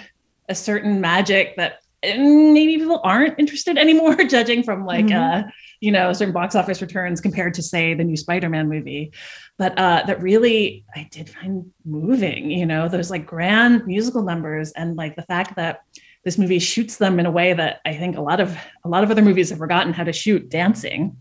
a 0.49 0.55
certain 0.55 1.01
magic 1.01 1.57
that 1.57 1.81
maybe 2.03 2.77
people 2.77 3.01
aren't 3.03 3.39
interested 3.39 3.79
anymore, 3.79 4.17
judging 4.29 4.63
from 4.63 4.85
like. 4.85 5.07
Mm-hmm. 5.07 5.49
Uh, 5.49 5.51
you 5.81 5.93
know 5.93 6.13
certain 6.13 6.33
box 6.33 6.55
office 6.55 6.81
returns 6.81 7.21
compared 7.21 7.55
to 7.55 7.63
say 7.63 7.95
the 7.95 8.05
new 8.05 8.17
spider-man 8.17 8.69
movie. 8.69 9.13
But 9.59 9.79
uh 9.79 10.03
that 10.07 10.23
really 10.23 10.85
i 10.95 11.09
did 11.11 11.31
find 11.31 11.71
moving 11.85 12.51
you 12.51 12.67
know 12.67 12.89
those 12.89 13.11
like 13.11 13.27
grand 13.27 13.87
musical 13.87 14.23
numbers 14.23 14.73
and 14.73 14.97
like 14.97 15.17
the 15.17 15.23
fact 15.23 15.57
that 15.57 15.81
this 16.25 16.39
movie 16.39 16.59
shoots 16.59 16.97
them 16.97 17.19
in 17.21 17.27
a 17.27 17.31
way 17.31 17.53
that 17.53 17.81
i 17.87 17.95
think 17.95 18.17
a 18.17 18.21
lot 18.21 18.41
of 18.41 18.57
a 18.85 18.89
lot 18.89 19.05
of 19.05 19.11
other 19.11 19.23
movies 19.23 19.51
have 19.51 19.59
forgotten 19.59 19.93
how 19.93 20.05
to 20.05 20.13
shoot 20.13 20.49
dancing 20.51 21.17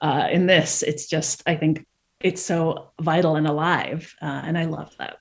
uh 0.00 0.28
in 0.30 0.46
this. 0.46 0.82
It's 0.82 1.06
just 1.06 1.42
i 1.46 1.54
think 1.54 1.86
it's 2.20 2.42
so 2.42 2.92
vital 3.00 3.36
and 3.36 3.46
alive 3.46 4.14
uh, 4.22 4.42
and 4.44 4.56
i 4.58 4.64
love 4.64 4.94
that 4.98 5.18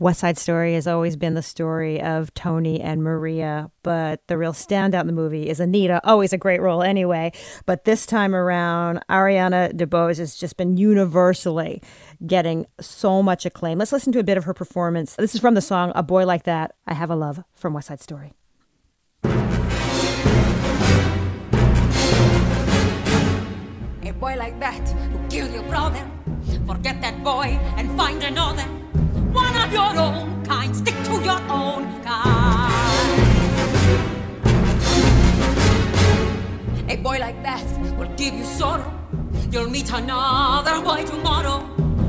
West 0.00 0.20
Side 0.20 0.38
Story 0.38 0.74
has 0.74 0.86
always 0.86 1.16
been 1.16 1.34
the 1.34 1.42
story 1.42 2.00
of 2.00 2.32
Tony 2.32 2.80
and 2.80 3.02
Maria, 3.02 3.68
but 3.82 4.24
the 4.28 4.38
real 4.38 4.52
standout 4.52 5.00
in 5.00 5.08
the 5.08 5.12
movie 5.12 5.48
is 5.48 5.58
Anita. 5.58 6.00
Always 6.04 6.32
a 6.32 6.38
great 6.38 6.60
role 6.60 6.84
anyway, 6.84 7.32
but 7.66 7.84
this 7.84 8.06
time 8.06 8.32
around, 8.32 9.00
Ariana 9.10 9.72
DeBose 9.72 10.18
has 10.18 10.36
just 10.36 10.56
been 10.56 10.76
universally 10.76 11.82
getting 12.24 12.66
so 12.80 13.24
much 13.24 13.44
acclaim. 13.44 13.78
Let's 13.78 13.90
listen 13.90 14.12
to 14.12 14.20
a 14.20 14.22
bit 14.22 14.38
of 14.38 14.44
her 14.44 14.54
performance. 14.54 15.16
This 15.16 15.34
is 15.34 15.40
from 15.40 15.54
the 15.54 15.60
song 15.60 15.90
"A 15.96 16.04
Boy 16.04 16.24
Like 16.24 16.44
That." 16.44 16.76
I 16.86 16.94
have 16.94 17.10
a 17.10 17.16
love 17.16 17.42
from 17.56 17.74
West 17.74 17.88
Side 17.88 18.00
Story. 18.00 18.34
A 24.04 24.12
boy 24.12 24.36
like 24.36 24.60
that 24.60 24.88
who 24.88 25.18
killed 25.28 25.52
your 25.52 25.64
brother, 25.64 26.08
forget 26.68 27.00
that 27.02 27.24
boy 27.24 27.58
and 27.76 27.96
find 27.96 28.22
another 28.22 28.77
of 29.68 29.74
your 29.74 30.00
own 30.00 30.44
kind. 30.44 30.74
Stick 30.74 30.94
to 31.04 31.12
your 31.22 31.40
own 31.50 32.02
kind. 32.02 32.72
A 36.88 36.96
boy 36.96 37.18
like 37.18 37.42
that 37.42 37.64
will 37.98 38.08
give 38.16 38.34
you 38.34 38.44
sorrow. 38.44 38.90
You'll 39.50 39.70
meet 39.70 39.90
another 39.92 40.80
boy 40.82 41.04
tomorrow. 41.04 41.60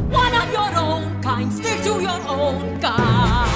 One 0.10 0.34
of 0.42 0.52
your 0.52 0.72
own 0.78 1.22
kind. 1.22 1.52
Stick 1.52 1.82
to 1.84 2.02
your 2.02 2.22
own 2.28 2.80
kind. 2.80 3.50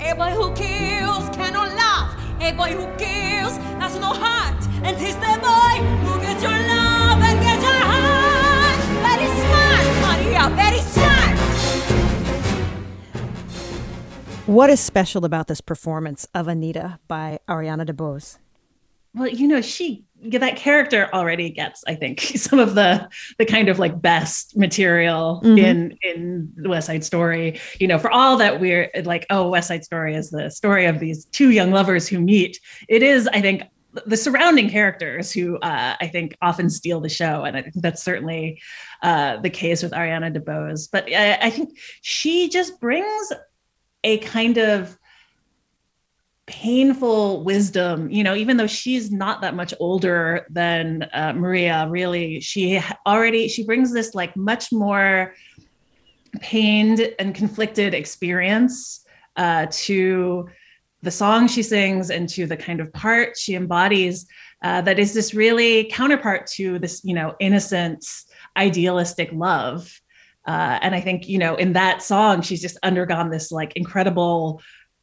A 0.00 0.14
boy 0.14 0.30
who 0.38 0.52
kills 0.54 1.28
cannot 1.36 1.68
laugh. 1.76 2.16
A 2.40 2.52
boy 2.52 2.72
who 2.78 2.86
kills 2.96 3.56
has 3.78 3.94
no 4.00 4.10
heart. 4.24 4.60
And 4.82 4.96
he's 4.96 5.16
the 5.16 5.34
boy 5.48 5.74
who 6.04 6.20
gets 6.20 6.42
your 6.42 6.58
love 6.72 7.20
and 7.28 7.40
gets 7.40 7.62
your 7.62 7.82
heart. 7.92 8.80
Very 9.06 9.28
smart, 9.42 9.86
Maria. 10.02 10.50
Very 10.56 10.80
smart. 10.80 10.99
What 14.50 14.68
is 14.68 14.80
special 14.80 15.24
about 15.24 15.46
this 15.46 15.60
performance 15.60 16.26
of 16.34 16.48
Anita 16.48 16.98
by 17.06 17.38
Ariana 17.48 17.88
DeBose? 17.88 18.38
well 19.14 19.28
you 19.28 19.46
know 19.48 19.60
she 19.60 20.04
that 20.22 20.54
character 20.54 21.08
already 21.12 21.50
gets 21.50 21.82
i 21.88 21.94
think 21.96 22.20
some 22.36 22.60
of 22.60 22.76
the 22.76 23.08
the 23.38 23.44
kind 23.44 23.68
of 23.68 23.80
like 23.80 24.00
best 24.00 24.56
material 24.56 25.40
mm-hmm. 25.42 25.58
in 25.58 25.98
in 26.02 26.52
west 26.68 26.86
side 26.86 27.02
story 27.02 27.58
you 27.80 27.88
know 27.88 27.98
for 27.98 28.08
all 28.08 28.36
that 28.36 28.60
we're 28.60 28.88
like 29.02 29.26
oh 29.30 29.48
west 29.48 29.66
side 29.66 29.84
story 29.84 30.14
is 30.14 30.30
the 30.30 30.48
story 30.48 30.86
of 30.86 31.00
these 31.00 31.24
two 31.26 31.50
young 31.50 31.72
lovers 31.72 32.06
who 32.06 32.20
meet 32.20 32.60
it 32.88 33.02
is 33.02 33.26
i 33.32 33.40
think 33.40 33.64
the 34.06 34.16
surrounding 34.16 34.70
characters 34.70 35.32
who 35.32 35.56
uh, 35.58 35.96
I 36.00 36.06
think 36.06 36.36
often 36.40 36.70
steal 36.70 37.00
the 37.00 37.08
show, 37.08 37.42
and 37.42 37.56
I 37.56 37.62
think 37.62 37.74
that's 37.76 38.02
certainly 38.02 38.60
uh, 39.02 39.38
the 39.38 39.50
case 39.50 39.82
with 39.82 39.90
Ariana 39.92 40.32
DeBose. 40.32 40.88
But 40.90 41.12
I, 41.12 41.38
I 41.42 41.50
think 41.50 41.76
she 42.02 42.48
just 42.48 42.80
brings 42.80 43.32
a 44.04 44.18
kind 44.18 44.58
of 44.58 44.96
painful 46.46 47.44
wisdom 47.44 48.10
you 48.10 48.24
know 48.24 48.34
even 48.34 48.56
though 48.56 48.66
she's 48.66 49.12
not 49.12 49.40
that 49.40 49.54
much 49.54 49.72
older 49.78 50.46
than 50.50 51.08
uh, 51.12 51.32
maria 51.32 51.86
really 51.88 52.40
she 52.40 52.80
already 53.06 53.46
she 53.46 53.64
brings 53.64 53.92
this 53.92 54.16
like 54.16 54.36
much 54.36 54.72
more 54.72 55.32
pained 56.40 57.14
and 57.20 57.36
conflicted 57.36 57.94
experience 57.94 59.04
uh, 59.36 59.66
to 59.70 60.48
the 61.02 61.10
song 61.10 61.46
she 61.46 61.62
sings 61.62 62.10
and 62.10 62.28
to 62.28 62.46
the 62.46 62.56
kind 62.56 62.80
of 62.80 62.92
part 62.92 63.36
she 63.36 63.54
embodies 63.54 64.26
uh, 64.62 64.80
that 64.80 64.98
is 64.98 65.14
this 65.14 65.32
really 65.32 65.84
counterpart 65.84 66.48
to 66.48 66.80
this 66.80 67.04
you 67.04 67.14
know 67.14 67.34
innocent 67.38 68.04
idealistic 68.56 69.30
love 69.32 70.00
uh, 70.50 70.78
and 70.82 70.94
i 70.94 71.00
think 71.00 71.28
you 71.28 71.38
know 71.38 71.54
in 71.56 71.72
that 71.74 72.02
song 72.02 72.42
she's 72.42 72.62
just 72.62 72.78
undergone 72.82 73.30
this 73.30 73.52
like 73.52 73.72
incredible 73.76 74.60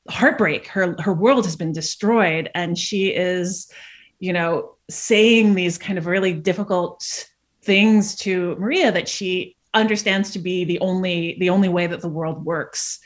heartbreak. 0.09 0.67
Her 0.67 0.95
her 0.99 1.13
world 1.13 1.45
has 1.45 1.55
been 1.55 1.71
destroyed 1.71 2.49
and 2.55 2.77
she 2.77 3.07
is 3.07 3.71
you 4.19 4.33
know 4.33 4.75
saying 4.89 5.55
these 5.55 5.77
kind 5.77 5.97
of 5.97 6.05
really 6.05 6.33
difficult 6.33 7.27
things 7.61 8.15
to 8.15 8.55
maria 8.57 8.91
that 8.91 9.09
she 9.09 9.55
understands 9.73 10.31
to 10.31 10.39
be 10.39 10.63
the 10.63 10.79
only 10.79 11.35
the 11.39 11.49
only 11.49 11.69
way 11.69 11.87
that 11.87 12.01
the 12.01 12.09
world 12.09 12.43
works. 12.45 12.99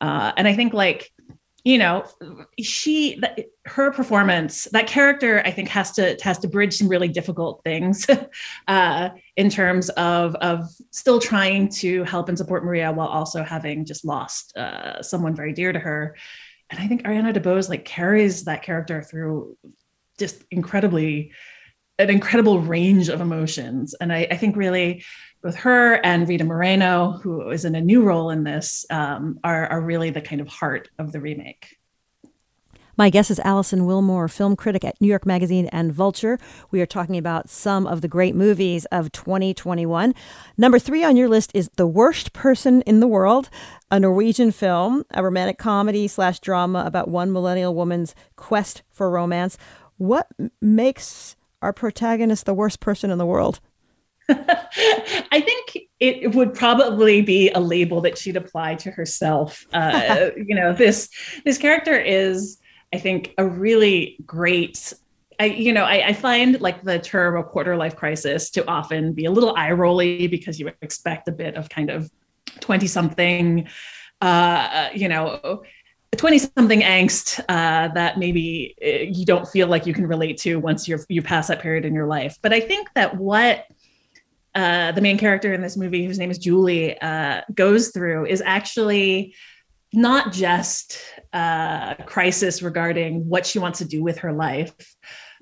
Uh, 0.00 0.32
and 0.36 0.46
i 0.46 0.54
think 0.54 0.72
like 0.72 1.10
you 1.68 1.76
know 1.76 2.04
she 2.58 3.20
her 3.66 3.90
performance 3.90 4.64
that 4.72 4.86
character 4.86 5.42
i 5.44 5.50
think 5.50 5.68
has 5.68 5.92
to 5.92 6.16
has 6.22 6.38
to 6.38 6.48
bridge 6.48 6.74
some 6.74 6.88
really 6.88 7.08
difficult 7.08 7.60
things 7.62 8.06
uh, 8.68 9.10
in 9.36 9.50
terms 9.50 9.90
of 9.90 10.34
of 10.36 10.66
still 10.90 11.20
trying 11.20 11.68
to 11.68 12.04
help 12.04 12.28
and 12.28 12.38
support 12.38 12.64
maria 12.64 12.90
while 12.90 13.08
also 13.08 13.42
having 13.42 13.84
just 13.84 14.04
lost 14.04 14.56
uh, 14.56 15.02
someone 15.02 15.34
very 15.34 15.52
dear 15.52 15.72
to 15.72 15.78
her 15.78 16.16
and 16.70 16.80
I 16.80 16.86
think 16.86 17.02
Ariana 17.02 17.34
DeBose 17.34 17.68
like 17.68 17.84
carries 17.84 18.44
that 18.44 18.62
character 18.62 19.02
through 19.02 19.56
just 20.18 20.44
incredibly 20.50 21.32
an 21.98 22.10
incredible 22.10 22.60
range 22.60 23.08
of 23.08 23.20
emotions. 23.20 23.94
And 24.00 24.12
I, 24.12 24.26
I 24.30 24.36
think 24.36 24.56
really 24.56 25.04
both 25.42 25.56
her 25.56 25.94
and 26.04 26.28
Rita 26.28 26.44
Moreno, 26.44 27.12
who 27.22 27.50
is 27.50 27.64
in 27.64 27.74
a 27.74 27.80
new 27.80 28.02
role 28.02 28.30
in 28.30 28.44
this, 28.44 28.84
um, 28.90 29.38
are, 29.44 29.66
are 29.66 29.80
really 29.80 30.10
the 30.10 30.20
kind 30.20 30.40
of 30.40 30.48
heart 30.48 30.88
of 30.98 31.12
the 31.12 31.20
remake. 31.20 31.78
My 32.98 33.10
guest 33.10 33.30
is 33.30 33.38
Alison 33.44 33.82
Willmore, 33.82 34.28
film 34.28 34.56
critic 34.56 34.84
at 34.84 35.00
New 35.00 35.06
York 35.06 35.24
Magazine 35.24 35.68
and 35.68 35.92
Vulture. 35.92 36.36
We 36.72 36.80
are 36.80 36.86
talking 36.86 37.16
about 37.16 37.48
some 37.48 37.86
of 37.86 38.00
the 38.00 38.08
great 38.08 38.34
movies 38.34 38.86
of 38.86 39.12
2021. 39.12 40.12
Number 40.56 40.80
three 40.80 41.04
on 41.04 41.16
your 41.16 41.28
list 41.28 41.52
is 41.54 41.70
The 41.76 41.86
Worst 41.86 42.32
Person 42.32 42.82
in 42.82 42.98
the 42.98 43.06
World, 43.06 43.50
a 43.88 44.00
Norwegian 44.00 44.50
film, 44.50 45.04
a 45.12 45.22
romantic 45.22 45.58
comedy 45.58 46.08
slash 46.08 46.40
drama 46.40 46.82
about 46.84 47.06
one 47.06 47.32
millennial 47.32 47.72
woman's 47.72 48.16
quest 48.34 48.82
for 48.90 49.08
romance. 49.08 49.56
What 49.98 50.26
makes 50.60 51.36
our 51.62 51.72
protagonist 51.72 52.46
the 52.46 52.54
worst 52.54 52.80
person 52.80 53.12
in 53.12 53.18
the 53.18 53.26
world? 53.26 53.60
I 54.30 55.40
think 55.40 55.86
it 56.00 56.34
would 56.34 56.54
probably 56.54 57.22
be 57.22 57.50
a 57.50 57.60
label 57.60 58.00
that 58.02 58.18
she'd 58.18 58.36
apply 58.36 58.76
to 58.76 58.90
herself. 58.90 59.66
Uh, 59.78 60.30
you 60.36 60.54
know, 60.54 60.72
this 60.72 61.08
this 61.44 61.56
character 61.56 61.96
is 61.96 62.58
I 62.92 62.98
think 62.98 63.34
a 63.38 63.46
really 63.46 64.16
great 64.26 64.92
I, 65.40 65.46
you 65.46 65.72
know, 65.72 65.84
I, 65.84 66.08
I, 66.08 66.12
find 66.14 66.60
like 66.60 66.82
the 66.82 66.98
term 66.98 67.36
a 67.36 67.44
quarter 67.44 67.76
life 67.76 67.94
crisis 67.94 68.50
to 68.50 68.66
often 68.66 69.12
be 69.12 69.24
a 69.26 69.30
little 69.30 69.54
eye 69.56 69.70
rolly 69.70 70.26
because 70.26 70.58
you 70.58 70.72
expect 70.82 71.28
a 71.28 71.32
bit 71.32 71.54
of 71.54 71.68
kind 71.68 71.90
of 71.90 72.10
20 72.58 72.88
something, 72.88 73.68
uh, 74.20 74.88
you 74.92 75.08
know, 75.08 75.62
20 76.16 76.38
something 76.38 76.80
angst 76.80 77.38
uh, 77.48 77.88
that 77.94 78.18
maybe 78.18 78.74
uh, 78.82 79.04
you 79.12 79.24
don't 79.24 79.46
feel 79.46 79.68
like 79.68 79.86
you 79.86 79.94
can 79.94 80.06
relate 80.06 80.38
to 80.38 80.56
once 80.56 80.88
you're, 80.88 81.00
you 81.08 81.22
pass 81.22 81.46
that 81.48 81.60
period 81.60 81.84
in 81.84 81.94
your 81.94 82.06
life. 82.06 82.36
But 82.42 82.52
I 82.52 82.60
think 82.60 82.88
that 82.94 83.16
what 83.16 83.66
uh, 84.58 84.90
the 84.90 85.00
main 85.00 85.16
character 85.16 85.52
in 85.52 85.62
this 85.62 85.76
movie, 85.76 86.04
whose 86.04 86.18
name 86.18 86.32
is 86.32 86.38
Julie, 86.38 87.00
uh, 87.00 87.42
goes 87.54 87.90
through 87.90 88.26
is 88.26 88.42
actually 88.44 89.36
not 89.92 90.32
just 90.32 90.98
a 91.32 91.94
crisis 92.06 92.60
regarding 92.60 93.28
what 93.28 93.46
she 93.46 93.60
wants 93.60 93.78
to 93.78 93.84
do 93.84 94.02
with 94.02 94.18
her 94.18 94.32
life, 94.32 94.74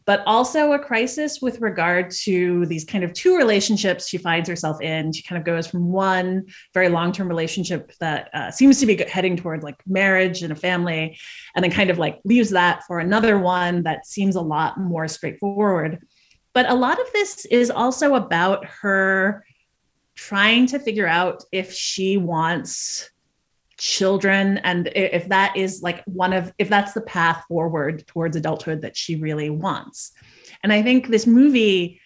but 0.05 0.23
also 0.27 0.73
a 0.73 0.79
crisis 0.79 1.41
with 1.41 1.63
regard 1.63 2.11
to 2.11 2.67
these 2.67 2.85
kind 2.85 3.05
of 3.05 3.15
two 3.15 3.39
relationships 3.39 4.07
she 4.07 4.19
finds 4.19 4.51
herself 4.51 4.83
in. 4.83 5.15
She 5.15 5.23
kind 5.23 5.39
of 5.39 5.47
goes 5.47 5.67
from 5.67 5.91
one 5.91 6.45
very 6.75 6.91
long 6.91 7.11
term 7.11 7.27
relationship 7.27 7.93
that 8.01 8.29
uh, 8.35 8.51
seems 8.51 8.81
to 8.81 8.87
be 8.87 9.03
heading 9.03 9.39
toward 9.39 9.63
like 9.63 9.77
marriage 9.87 10.43
and 10.43 10.53
a 10.53 10.57
family, 10.57 11.19
and 11.55 11.65
then 11.65 11.73
kind 11.73 11.89
of 11.89 11.99
like 11.99 12.21
leaves 12.25 12.51
that 12.51 12.85
for 12.87 12.99
another 12.99 13.39
one 13.39 13.83
that 13.85 14.07
seems 14.07 14.37
a 14.37 14.43
lot 14.43 14.79
more 14.79 15.09
straightforward. 15.09 16.01
But 16.57 16.71
a 16.71 16.75
lot 16.75 16.99
of 16.99 17.13
this 17.13 17.45
is 17.45 17.71
also 17.71 18.15
about 18.15 18.65
her 18.65 19.45
trying 20.15 20.65
to 20.69 20.79
figure 20.79 21.07
out 21.07 21.45
if 21.53 21.71
she 21.71 22.17
wants 22.17 23.11
children 23.77 24.57
and 24.65 24.89
if 24.97 25.29
that 25.29 25.55
is 25.55 25.83
like 25.83 26.03
one 26.07 26.33
of 26.33 26.55
if 26.57 26.71
that's 26.71 26.95
the 26.95 27.03
path 27.03 27.45
forward 27.47 28.07
towards 28.07 28.37
adulthood 28.37 28.81
that 28.81 28.97
she 28.97 29.17
really 29.17 29.51
wants. 29.51 30.13
And 30.63 30.73
i 30.73 30.83
think 30.83 31.09
this 31.09 31.27
movie 31.27 32.01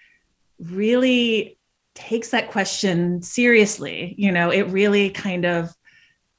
really 0.58 1.56
takes 1.94 2.30
that 2.30 2.50
question 2.50 3.22
seriously 3.22 4.16
you 4.18 4.32
know 4.32 4.50
it 4.50 4.62
really 4.62 5.10
kind 5.10 5.44
of 5.44 5.72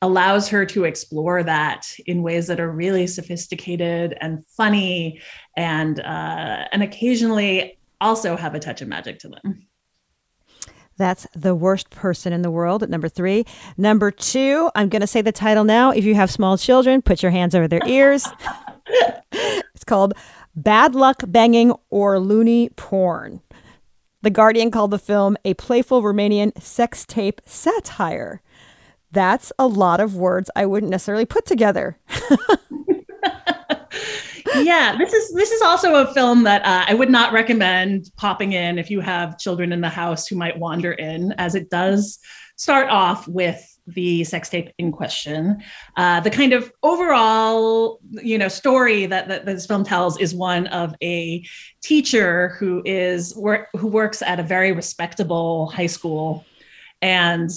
allows 0.01 0.49
her 0.49 0.65
to 0.65 0.83
explore 0.83 1.43
that 1.43 1.87
in 2.07 2.23
ways 2.23 2.47
that 2.47 2.59
are 2.59 2.71
really 2.71 3.07
sophisticated 3.07 4.17
and 4.19 4.45
funny 4.47 5.21
and 5.55 6.01
uh, 6.01 6.65
and 6.73 6.83
occasionally 6.83 7.77
also 8.01 8.35
have 8.35 8.53
a 8.55 8.59
touch 8.59 8.81
of 8.81 8.89
magic 8.89 9.19
to 9.19 9.29
them 9.29 9.67
that's 11.01 11.25
the 11.33 11.55
worst 11.55 11.89
person 11.89 12.31
in 12.31 12.43
the 12.43 12.51
world 12.51 12.83
at 12.83 12.89
number 12.89 13.09
three. 13.09 13.45
Number 13.75 14.11
two, 14.11 14.69
I'm 14.75 14.87
going 14.87 15.01
to 15.01 15.07
say 15.07 15.21
the 15.21 15.31
title 15.31 15.63
now. 15.63 15.89
If 15.91 16.05
you 16.05 16.15
have 16.15 16.29
small 16.29 16.57
children, 16.57 17.01
put 17.01 17.23
your 17.23 17.31
hands 17.31 17.55
over 17.55 17.67
their 17.67 17.85
ears. 17.87 18.27
it's 19.31 19.83
called 19.83 20.13
Bad 20.55 20.93
Luck 20.93 21.23
Banging 21.27 21.73
or 21.89 22.19
Loony 22.19 22.69
Porn. 22.69 23.41
The 24.21 24.29
Guardian 24.29 24.69
called 24.69 24.91
the 24.91 24.99
film 24.99 25.37
a 25.43 25.55
playful 25.55 26.03
Romanian 26.03 26.59
sex 26.61 27.05
tape 27.05 27.41
satire. 27.45 28.41
That's 29.11 29.51
a 29.57 29.65
lot 29.65 29.99
of 29.99 30.15
words 30.15 30.51
I 30.55 30.67
wouldn't 30.67 30.91
necessarily 30.91 31.25
put 31.25 31.45
together. 31.45 31.97
yeah, 34.55 34.95
this 34.97 35.13
is 35.13 35.33
this 35.33 35.51
is 35.51 35.61
also 35.61 35.95
a 35.95 36.13
film 36.13 36.43
that 36.43 36.63
uh, 36.65 36.85
I 36.87 36.93
would 36.93 37.09
not 37.09 37.33
recommend 37.33 38.11
popping 38.17 38.53
in 38.53 38.77
if 38.77 38.89
you 38.89 38.99
have 39.01 39.37
children 39.37 39.71
in 39.71 39.81
the 39.81 39.89
house 39.89 40.27
who 40.27 40.35
might 40.35 40.57
wander 40.57 40.91
in, 40.93 41.33
as 41.37 41.55
it 41.55 41.69
does 41.69 42.19
start 42.57 42.89
off 42.89 43.27
with 43.27 43.67
the 43.87 44.23
sex 44.23 44.49
tape 44.49 44.69
in 44.77 44.91
question. 44.91 45.61
Uh, 45.97 46.19
the 46.19 46.29
kind 46.29 46.53
of 46.53 46.71
overall, 46.83 47.99
you 48.11 48.37
know, 48.37 48.47
story 48.47 49.05
that, 49.05 49.27
that 49.27 49.45
this 49.45 49.65
film 49.65 49.83
tells 49.83 50.19
is 50.19 50.35
one 50.35 50.67
of 50.67 50.95
a 51.01 51.43
teacher 51.81 52.49
who 52.59 52.81
is 52.85 53.35
work 53.35 53.69
who 53.77 53.87
works 53.87 54.21
at 54.21 54.39
a 54.39 54.43
very 54.43 54.71
respectable 54.71 55.67
high 55.67 55.87
school, 55.87 56.45
and 57.01 57.49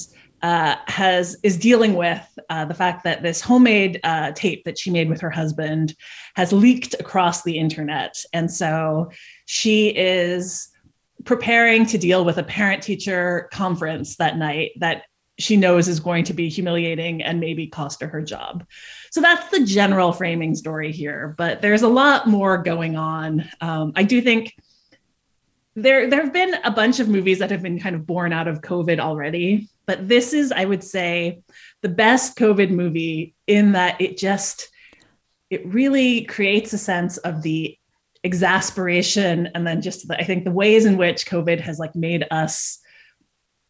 uh, 0.44 0.76
has 0.88 1.38
is 1.42 1.56
dealing 1.56 1.94
with 1.94 2.22
uh, 2.50 2.66
the 2.66 2.74
fact 2.74 3.02
that 3.02 3.22
this 3.22 3.40
homemade 3.40 3.98
uh, 4.04 4.30
tape 4.32 4.62
that 4.64 4.78
she 4.78 4.90
made 4.90 5.08
with 5.08 5.18
her 5.18 5.30
husband 5.30 5.94
has 6.36 6.52
leaked 6.52 6.94
across 7.00 7.42
the 7.42 7.58
internet, 7.58 8.14
and 8.34 8.50
so 8.50 9.10
she 9.46 9.88
is 9.88 10.68
preparing 11.24 11.86
to 11.86 11.96
deal 11.96 12.26
with 12.26 12.36
a 12.36 12.42
parent 12.42 12.82
teacher 12.82 13.48
conference 13.54 14.16
that 14.16 14.36
night 14.36 14.72
that 14.80 15.04
she 15.38 15.56
knows 15.56 15.88
is 15.88 15.98
going 15.98 16.24
to 16.24 16.34
be 16.34 16.50
humiliating 16.50 17.22
and 17.22 17.40
maybe 17.40 17.66
cost 17.66 18.02
her 18.02 18.06
her 18.06 18.20
job. 18.20 18.66
So 19.12 19.22
that's 19.22 19.48
the 19.50 19.64
general 19.64 20.12
framing 20.12 20.54
story 20.54 20.92
here, 20.92 21.34
but 21.38 21.62
there's 21.62 21.82
a 21.82 21.88
lot 21.88 22.28
more 22.28 22.58
going 22.58 22.96
on. 22.96 23.48
Um, 23.62 23.94
I 23.96 24.02
do 24.02 24.20
think 24.20 24.54
there 25.74 26.10
there 26.10 26.22
have 26.22 26.34
been 26.34 26.54
a 26.64 26.70
bunch 26.70 27.00
of 27.00 27.08
movies 27.08 27.38
that 27.38 27.50
have 27.50 27.62
been 27.62 27.80
kind 27.80 27.96
of 27.96 28.06
born 28.06 28.34
out 28.34 28.46
of 28.46 28.60
COVID 28.60 29.00
already, 29.00 29.70
but 29.86 30.08
this 30.08 30.32
is, 30.32 30.52
I 30.52 30.64
would 30.64 30.82
say, 30.84 31.40
the 31.82 31.88
best 31.88 32.36
COVID 32.36 32.70
movie 32.70 33.34
in 33.46 33.72
that 33.72 34.00
it 34.00 34.16
just 34.16 34.70
it 35.50 35.64
really 35.66 36.24
creates 36.24 36.72
a 36.72 36.78
sense 36.78 37.16
of 37.18 37.42
the 37.42 37.78
exasperation 38.24 39.50
and 39.54 39.66
then 39.66 39.82
just 39.82 40.08
the, 40.08 40.18
I 40.18 40.24
think 40.24 40.44
the 40.44 40.50
ways 40.50 40.86
in 40.86 40.96
which 40.96 41.26
COVID 41.26 41.60
has 41.60 41.78
like 41.78 41.94
made 41.94 42.26
us 42.30 42.80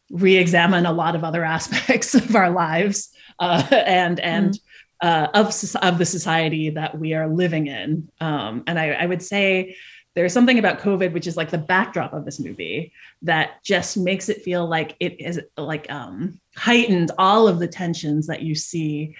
re-examine 0.09 0.85
a 0.85 0.93
lot 0.93 1.15
of 1.15 1.23
other 1.23 1.43
aspects 1.57 2.15
of 2.15 2.35
our 2.35 2.49
lives 2.49 3.09
uh, 3.39 3.67
and 3.71 4.19
and 4.19 4.53
mm. 4.53 4.59
uh, 5.01 5.27
of 5.33 5.47
of 5.83 5.97
the 5.97 6.05
society 6.05 6.69
that 6.71 6.97
we 6.97 7.13
are 7.13 7.27
living 7.27 7.67
in. 7.67 8.09
Um, 8.21 8.63
and 8.65 8.79
I, 8.79 8.91
I 8.91 9.05
would 9.05 9.21
say 9.21 9.75
there's 10.15 10.33
something 10.33 10.57
about 10.57 10.79
COVID, 10.79 11.11
which 11.11 11.27
is 11.27 11.35
like 11.35 11.51
the 11.51 11.57
backdrop 11.57 12.13
of 12.13 12.23
this 12.23 12.39
movie, 12.39 12.93
that 13.21 13.63
just 13.63 13.97
makes 13.97 14.29
it 14.29 14.41
feel 14.41 14.65
like 14.65 14.95
it 15.01 15.19
is 15.19 15.39
like 15.57 15.91
um, 15.91 16.39
heightened 16.55 17.11
all 17.17 17.47
of 17.47 17.59
the 17.59 17.67
tensions 17.67 18.25
that 18.27 18.41
you 18.41 18.55
see 18.55 19.15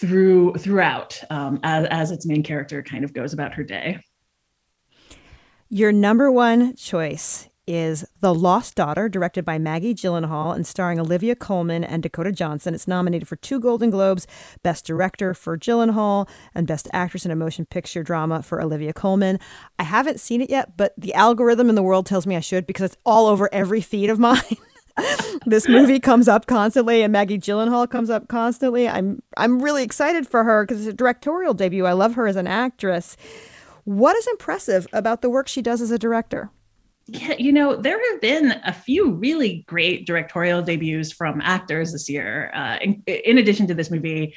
through 0.00 0.54
throughout 0.54 1.22
um, 1.28 1.60
as, 1.62 1.86
as 1.90 2.10
its 2.10 2.26
main 2.26 2.42
character 2.42 2.82
kind 2.82 3.04
of 3.04 3.12
goes 3.12 3.34
about 3.34 3.54
her 3.54 3.64
day. 3.64 4.00
Your 5.68 5.92
number 5.92 6.32
one 6.32 6.74
choice 6.74 7.49
is 7.70 8.04
The 8.18 8.34
Lost 8.34 8.74
Daughter, 8.74 9.08
directed 9.08 9.44
by 9.44 9.56
Maggie 9.56 9.94
Gyllenhaal 9.94 10.56
and 10.56 10.66
starring 10.66 10.98
Olivia 10.98 11.36
Colman 11.36 11.84
and 11.84 12.02
Dakota 12.02 12.32
Johnson. 12.32 12.74
It's 12.74 12.88
nominated 12.88 13.28
for 13.28 13.36
two 13.36 13.60
Golden 13.60 13.90
Globes 13.90 14.26
Best 14.64 14.84
Director 14.84 15.34
for 15.34 15.56
Gyllenhaal 15.56 16.28
and 16.52 16.66
Best 16.66 16.88
Actress 16.92 17.24
in 17.24 17.30
a 17.30 17.36
Motion 17.36 17.64
Picture 17.64 18.02
Drama 18.02 18.42
for 18.42 18.60
Olivia 18.60 18.92
Colman. 18.92 19.38
I 19.78 19.84
haven't 19.84 20.18
seen 20.18 20.40
it 20.40 20.50
yet, 20.50 20.76
but 20.76 20.94
the 20.98 21.14
algorithm 21.14 21.68
in 21.68 21.76
the 21.76 21.82
world 21.82 22.06
tells 22.06 22.26
me 22.26 22.34
I 22.34 22.40
should 22.40 22.66
because 22.66 22.86
it's 22.86 23.00
all 23.06 23.28
over 23.28 23.48
every 23.52 23.80
feed 23.80 24.10
of 24.10 24.18
mine. 24.18 24.42
this 25.46 25.68
movie 25.68 26.00
comes 26.00 26.26
up 26.26 26.46
constantly 26.46 27.02
and 27.02 27.12
Maggie 27.12 27.38
Gyllenhaal 27.38 27.88
comes 27.88 28.10
up 28.10 28.26
constantly. 28.26 28.88
I'm 28.88 29.22
I'm 29.36 29.62
really 29.62 29.84
excited 29.84 30.26
for 30.26 30.42
her 30.42 30.64
because 30.64 30.80
it's 30.80 30.92
a 30.92 30.96
directorial 30.96 31.54
debut. 31.54 31.86
I 31.86 31.92
love 31.92 32.14
her 32.14 32.26
as 32.26 32.34
an 32.34 32.48
actress. 32.48 33.16
What 33.84 34.16
is 34.16 34.26
impressive 34.26 34.88
about 34.92 35.22
the 35.22 35.30
work 35.30 35.46
she 35.46 35.62
does 35.62 35.80
as 35.80 35.92
a 35.92 35.98
director? 35.98 36.50
Yeah, 37.12 37.34
you 37.38 37.52
know, 37.52 37.74
there 37.74 37.98
have 38.12 38.20
been 38.20 38.52
a 38.64 38.72
few 38.72 39.10
really 39.10 39.64
great 39.66 40.06
directorial 40.06 40.62
debuts 40.62 41.12
from 41.12 41.40
actors 41.40 41.90
this 41.90 42.08
year. 42.08 42.52
Uh, 42.54 42.78
in, 42.80 43.02
in, 43.06 43.38
addition 43.38 43.66
to 43.66 43.74
this 43.74 43.90
movie, 43.90 44.36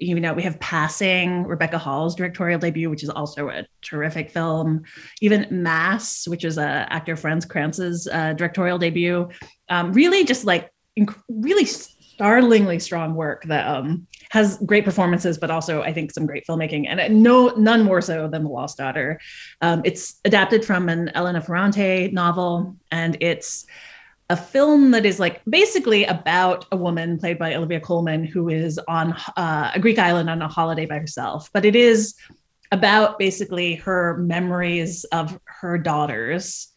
you 0.00 0.20
know, 0.20 0.34
we 0.34 0.42
have 0.42 0.60
Passing, 0.60 1.44
Rebecca 1.44 1.78
Hall's 1.78 2.14
directorial 2.14 2.58
debut, 2.58 2.90
which 2.90 3.02
is 3.02 3.08
also 3.08 3.48
a 3.48 3.64
terrific 3.80 4.30
film. 4.30 4.82
Even 5.22 5.46
Mass, 5.50 6.28
which 6.28 6.44
is 6.44 6.58
uh, 6.58 6.84
actor 6.90 7.16
Fran 7.16 7.40
Kranz's 7.40 8.06
uh, 8.06 8.34
directorial 8.34 8.76
debut. 8.76 9.28
Um, 9.70 9.94
really 9.94 10.24
just 10.24 10.44
like 10.44 10.70
inc- 10.98 11.22
really 11.30 11.64
startlingly 12.20 12.78
strong 12.78 13.14
work 13.14 13.44
that 13.44 13.66
um, 13.66 14.06
has 14.28 14.58
great 14.66 14.84
performances, 14.84 15.38
but 15.38 15.50
also 15.50 15.80
I 15.80 15.90
think 15.90 16.12
some 16.12 16.26
great 16.26 16.46
filmmaking, 16.46 16.84
and 16.86 17.22
no 17.22 17.48
none 17.56 17.82
more 17.82 18.02
so 18.02 18.28
than 18.28 18.44
The 18.44 18.50
Lost 18.50 18.76
Daughter. 18.76 19.18
Um, 19.62 19.80
it's 19.86 20.20
adapted 20.26 20.62
from 20.62 20.90
an 20.90 21.10
Elena 21.14 21.40
Ferrante 21.40 22.10
novel, 22.12 22.76
and 22.90 23.16
it's 23.20 23.64
a 24.28 24.36
film 24.36 24.90
that 24.90 25.06
is 25.06 25.18
like 25.18 25.40
basically 25.46 26.04
about 26.04 26.66
a 26.70 26.76
woman 26.76 27.18
played 27.18 27.38
by 27.38 27.54
Olivia 27.54 27.80
Colman 27.80 28.24
who 28.24 28.50
is 28.50 28.78
on 28.86 29.14
uh, 29.38 29.70
a 29.74 29.80
Greek 29.80 29.98
island 29.98 30.28
on 30.28 30.42
a 30.42 30.48
holiday 30.48 30.84
by 30.84 30.98
herself, 30.98 31.48
but 31.54 31.64
it 31.64 31.74
is 31.74 32.16
about 32.70 33.18
basically 33.18 33.76
her 33.76 34.18
memories 34.18 35.04
of 35.04 35.40
her 35.44 35.78
daughters 35.78 36.69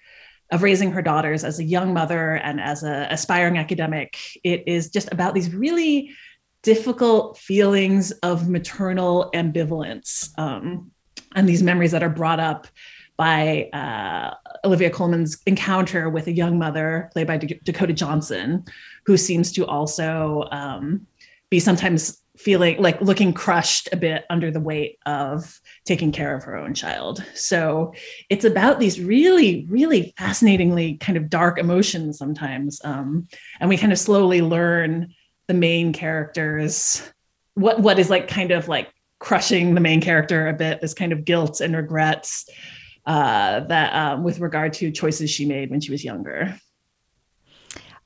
of 0.53 0.61
raising 0.61 0.91
her 0.91 1.01
daughters 1.01 1.43
as 1.43 1.59
a 1.59 1.63
young 1.63 1.93
mother 1.93 2.35
and 2.35 2.61
as 2.61 2.83
an 2.83 3.11
aspiring 3.11 3.57
academic. 3.57 4.17
It 4.43 4.63
is 4.67 4.91
just 4.91 5.11
about 5.11 5.33
these 5.33 5.53
really 5.53 6.11
difficult 6.61 7.37
feelings 7.39 8.11
of 8.21 8.47
maternal 8.47 9.31
ambivalence 9.33 10.29
um, 10.37 10.91
and 11.35 11.49
these 11.49 11.63
memories 11.63 11.91
that 11.91 12.03
are 12.03 12.09
brought 12.09 12.39
up 12.39 12.67
by 13.17 13.69
uh, 13.73 14.33
Olivia 14.63 14.91
Colman's 14.91 15.41
encounter 15.45 16.09
with 16.09 16.27
a 16.27 16.31
young 16.31 16.57
mother 16.57 17.09
played 17.13 17.27
by 17.27 17.37
D- 17.37 17.59
Dakota 17.63 17.93
Johnson, 17.93 18.63
who 19.05 19.17
seems 19.17 19.51
to 19.53 19.65
also 19.65 20.47
um, 20.51 21.07
be 21.49 21.59
sometimes 21.59 22.22
feeling 22.37 22.81
like 22.81 22.99
looking 22.99 23.31
crushed 23.31 23.89
a 23.91 23.97
bit 23.97 24.25
under 24.29 24.49
the 24.49 24.59
weight 24.59 24.97
of 25.05 25.59
taking 25.85 26.11
care 26.11 26.35
of 26.35 26.43
her 26.43 26.55
own 26.55 26.73
child. 26.73 27.23
So 27.35 27.93
it's 28.29 28.45
about 28.45 28.79
these 28.79 28.99
really, 28.99 29.67
really 29.69 30.13
fascinatingly 30.17 30.97
kind 30.97 31.17
of 31.17 31.29
dark 31.29 31.59
emotions 31.59 32.17
sometimes. 32.17 32.81
Um, 32.83 33.27
and 33.59 33.69
we 33.69 33.77
kind 33.77 33.93
of 33.93 33.99
slowly 33.99 34.41
learn 34.41 35.13
the 35.47 35.53
main 35.53 35.93
characters, 35.93 37.07
what 37.53 37.79
what 37.79 37.99
is 37.99 38.09
like 38.09 38.27
kind 38.27 38.51
of 38.51 38.67
like 38.67 38.91
crushing 39.19 39.75
the 39.75 39.81
main 39.81 40.01
character 40.01 40.47
a 40.47 40.53
bit, 40.53 40.81
this 40.81 40.93
kind 40.93 41.13
of 41.13 41.25
guilt 41.25 41.61
and 41.61 41.75
regrets 41.75 42.49
uh, 43.05 43.59
that 43.61 43.93
um, 43.93 44.23
with 44.23 44.39
regard 44.39 44.73
to 44.73 44.91
choices 44.91 45.29
she 45.29 45.45
made 45.45 45.69
when 45.69 45.81
she 45.81 45.91
was 45.91 46.03
younger. 46.03 46.57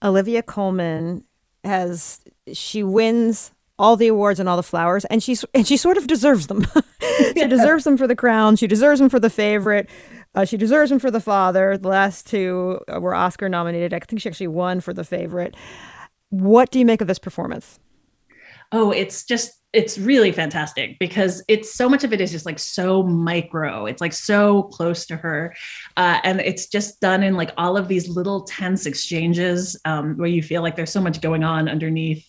Olivia 0.04 0.44
Colman 0.44 1.24
has 1.64 2.22
she 2.54 2.84
wins 2.84 3.52
all 3.80 3.96
the 3.96 4.08
awards 4.08 4.40
and 4.40 4.50
all 4.50 4.58
the 4.58 4.64
flowers, 4.64 5.06
and 5.06 5.22
she's 5.22 5.46
and 5.54 5.68
she 5.68 5.78
sort 5.78 5.98
of 5.98 6.08
deserves 6.08 6.48
them. 6.48 6.66
she 7.02 7.34
yeah. 7.36 7.48
deserves 7.48 7.84
them 7.84 7.98
for 7.98 8.08
the 8.08 8.16
crown. 8.16 8.56
She 8.56 8.68
deserves 8.68 9.00
them 9.00 9.10
for 9.10 9.20
the 9.20 9.30
favorite. 9.30 9.90
Uh, 10.36 10.46
she 10.46 10.58
deserves 10.58 10.90
them 10.90 11.00
for 11.00 11.12
the 11.12 11.20
father. 11.20 11.78
The 11.78 11.88
last 11.88 12.28
two 12.28 12.80
were 12.88 13.16
Oscar 13.16 13.50
nominated. 13.50 13.94
I 13.94 14.00
think 14.00 14.22
she 14.22 14.30
actually 14.30 14.48
won 14.48 14.82
for 14.82 14.94
the 14.94 15.04
favorite. 15.04 15.56
What 16.30 16.72
do 16.72 16.80
you 16.80 16.86
make 16.86 17.02
of 17.02 17.08
this 17.08 17.20
performance? 17.20 17.80
Oh, 18.72 18.92
it's 18.92 19.24
just 19.24 19.54
it's 19.74 19.98
really 19.98 20.32
fantastic 20.32 20.98
because 20.98 21.44
it's 21.48 21.74
so 21.74 21.90
much 21.90 22.04
of 22.04 22.14
it 22.14 22.22
is 22.22 22.32
just 22.32 22.46
like 22.46 22.58
so 22.58 23.04
micro 23.04 23.86
it's 23.86 24.00
like 24.00 24.14
so 24.14 24.64
close 24.64 25.06
to 25.06 25.18
her 25.18 25.54
uh, 25.98 26.20
and 26.24 26.40
it's 26.40 26.68
just 26.68 27.02
done 27.02 27.22
in 27.22 27.36
like 27.36 27.52
all 27.58 27.76
of 27.76 27.90
these 27.90 28.08
little 28.08 28.44
tense 28.44 28.86
exchanges 28.86 29.78
um, 29.84 30.16
where 30.18 30.30
you 30.30 30.42
feel 30.42 30.62
like 30.62 30.78
there's 30.78 30.92
so 30.92 31.02
much 31.02 31.20
going 31.20 31.44
on 31.44 31.68
underneath 31.68 32.26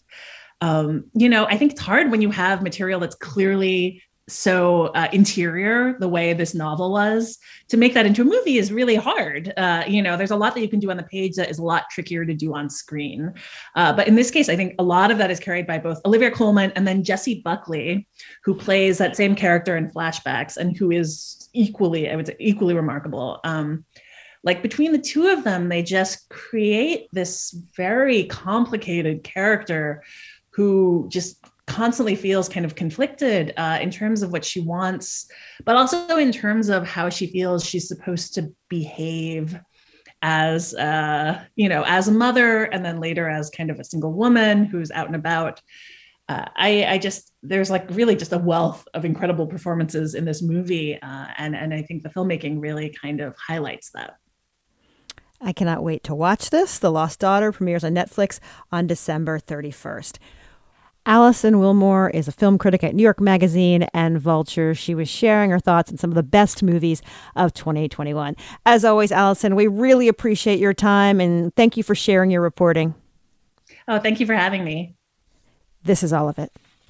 um, 0.60 1.04
you 1.14 1.28
know, 1.28 1.46
I 1.46 1.56
think 1.56 1.72
it's 1.72 1.80
hard 1.80 2.10
when 2.10 2.20
you 2.20 2.30
have 2.30 2.62
material 2.62 3.00
that's 3.00 3.14
clearly 3.14 4.02
so 4.28 4.86
uh, 4.88 5.08
interior 5.12 5.96
the 5.98 6.08
way 6.08 6.34
this 6.34 6.54
novel 6.54 6.92
was 6.92 7.38
to 7.68 7.76
make 7.76 7.94
that 7.94 8.06
into 8.06 8.22
a 8.22 8.24
movie 8.24 8.58
is 8.58 8.70
really 8.70 8.94
hard. 8.94 9.52
Uh, 9.56 9.82
you 9.88 10.02
know 10.02 10.16
there's 10.16 10.30
a 10.30 10.36
lot 10.36 10.54
that 10.54 10.60
you 10.60 10.68
can 10.68 10.78
do 10.78 10.90
on 10.90 10.96
the 10.96 11.02
page 11.04 11.34
that 11.36 11.50
is 11.50 11.58
a 11.58 11.62
lot 11.62 11.84
trickier 11.90 12.24
to 12.24 12.34
do 12.34 12.54
on 12.54 12.68
screen. 12.68 13.32
Uh, 13.74 13.92
but 13.92 14.06
in 14.06 14.14
this 14.14 14.30
case 14.30 14.48
i 14.48 14.56
think 14.56 14.74
a 14.78 14.82
lot 14.82 15.10
of 15.10 15.18
that 15.18 15.30
is 15.30 15.40
carried 15.40 15.66
by 15.66 15.78
both 15.78 16.00
olivia 16.04 16.30
colman 16.30 16.70
and 16.72 16.86
then 16.86 17.02
jessie 17.02 17.40
buckley 17.42 18.06
who 18.44 18.54
plays 18.54 18.98
that 18.98 19.16
same 19.16 19.34
character 19.34 19.76
in 19.76 19.90
flashbacks 19.90 20.56
and 20.56 20.76
who 20.76 20.90
is 20.90 21.48
equally 21.54 22.10
i 22.10 22.16
would 22.16 22.26
say 22.26 22.36
equally 22.38 22.74
remarkable. 22.74 23.40
Um, 23.44 23.84
like 24.44 24.62
between 24.62 24.92
the 24.92 24.98
two 24.98 25.28
of 25.28 25.42
them 25.42 25.68
they 25.68 25.82
just 25.82 26.28
create 26.28 27.08
this 27.12 27.56
very 27.76 28.24
complicated 28.24 29.24
character 29.24 30.04
who 30.58 31.06
just 31.08 31.46
constantly 31.68 32.16
feels 32.16 32.48
kind 32.48 32.66
of 32.66 32.74
conflicted 32.74 33.54
uh, 33.56 33.78
in 33.80 33.92
terms 33.92 34.22
of 34.22 34.32
what 34.32 34.44
she 34.44 34.58
wants, 34.58 35.30
but 35.64 35.76
also 35.76 36.16
in 36.16 36.32
terms 36.32 36.68
of 36.68 36.84
how 36.84 37.08
she 37.08 37.28
feels 37.28 37.64
she's 37.64 37.86
supposed 37.86 38.34
to 38.34 38.52
behave 38.68 39.56
as 40.20 40.74
uh, 40.74 41.40
you 41.54 41.68
know 41.68 41.84
as 41.86 42.08
a 42.08 42.12
mother 42.12 42.64
and 42.64 42.84
then 42.84 42.98
later 42.98 43.28
as 43.28 43.50
kind 43.50 43.70
of 43.70 43.78
a 43.78 43.84
single 43.84 44.12
woman 44.12 44.64
who's 44.64 44.90
out 44.90 45.06
and 45.06 45.14
about. 45.14 45.62
Uh, 46.28 46.46
I, 46.56 46.84
I 46.86 46.98
just 46.98 47.32
there's 47.44 47.70
like 47.70 47.88
really 47.90 48.16
just 48.16 48.32
a 48.32 48.38
wealth 48.38 48.88
of 48.94 49.04
incredible 49.04 49.46
performances 49.46 50.16
in 50.16 50.24
this 50.24 50.42
movie 50.42 51.00
uh, 51.00 51.26
and 51.38 51.54
and 51.54 51.72
i 51.72 51.80
think 51.80 52.02
the 52.02 52.10
filmmaking 52.10 52.60
really 52.60 52.94
kind 53.00 53.20
of 53.20 53.36
highlights 53.36 53.90
that. 53.92 54.16
I 55.40 55.52
cannot 55.52 55.84
wait 55.84 56.02
to 56.04 56.16
watch 56.16 56.50
this. 56.50 56.80
The 56.80 56.90
lost 56.90 57.20
daughter 57.20 57.52
premieres 57.52 57.84
on 57.84 57.94
netflix 57.94 58.40
on 58.70 58.86
december 58.86 59.38
31st 59.38 60.18
Alison 61.08 61.54
Willmore 61.54 62.10
is 62.12 62.28
a 62.28 62.32
film 62.32 62.58
critic 62.58 62.84
at 62.84 62.94
New 62.94 63.02
York 63.02 63.18
Magazine 63.18 63.84
and 63.94 64.20
Vulture. 64.20 64.74
She 64.74 64.94
was 64.94 65.08
sharing 65.08 65.48
her 65.48 65.58
thoughts 65.58 65.90
on 65.90 65.96
some 65.96 66.10
of 66.10 66.14
the 66.14 66.22
best 66.22 66.62
movies 66.62 67.00
of 67.34 67.54
2021. 67.54 68.36
As 68.66 68.84
always, 68.84 69.10
Alison, 69.10 69.56
we 69.56 69.68
really 69.68 70.06
appreciate 70.08 70.58
your 70.58 70.74
time 70.74 71.18
and 71.18 71.56
thank 71.56 71.78
you 71.78 71.82
for 71.82 71.94
sharing 71.94 72.30
your 72.30 72.42
reporting. 72.42 72.94
Oh, 73.88 73.98
thank 73.98 74.20
you 74.20 74.26
for 74.26 74.34
having 74.34 74.64
me. 74.64 74.96
This 75.82 76.02
is 76.02 76.12
all 76.12 76.28
of 76.28 76.38
it. 76.38 76.52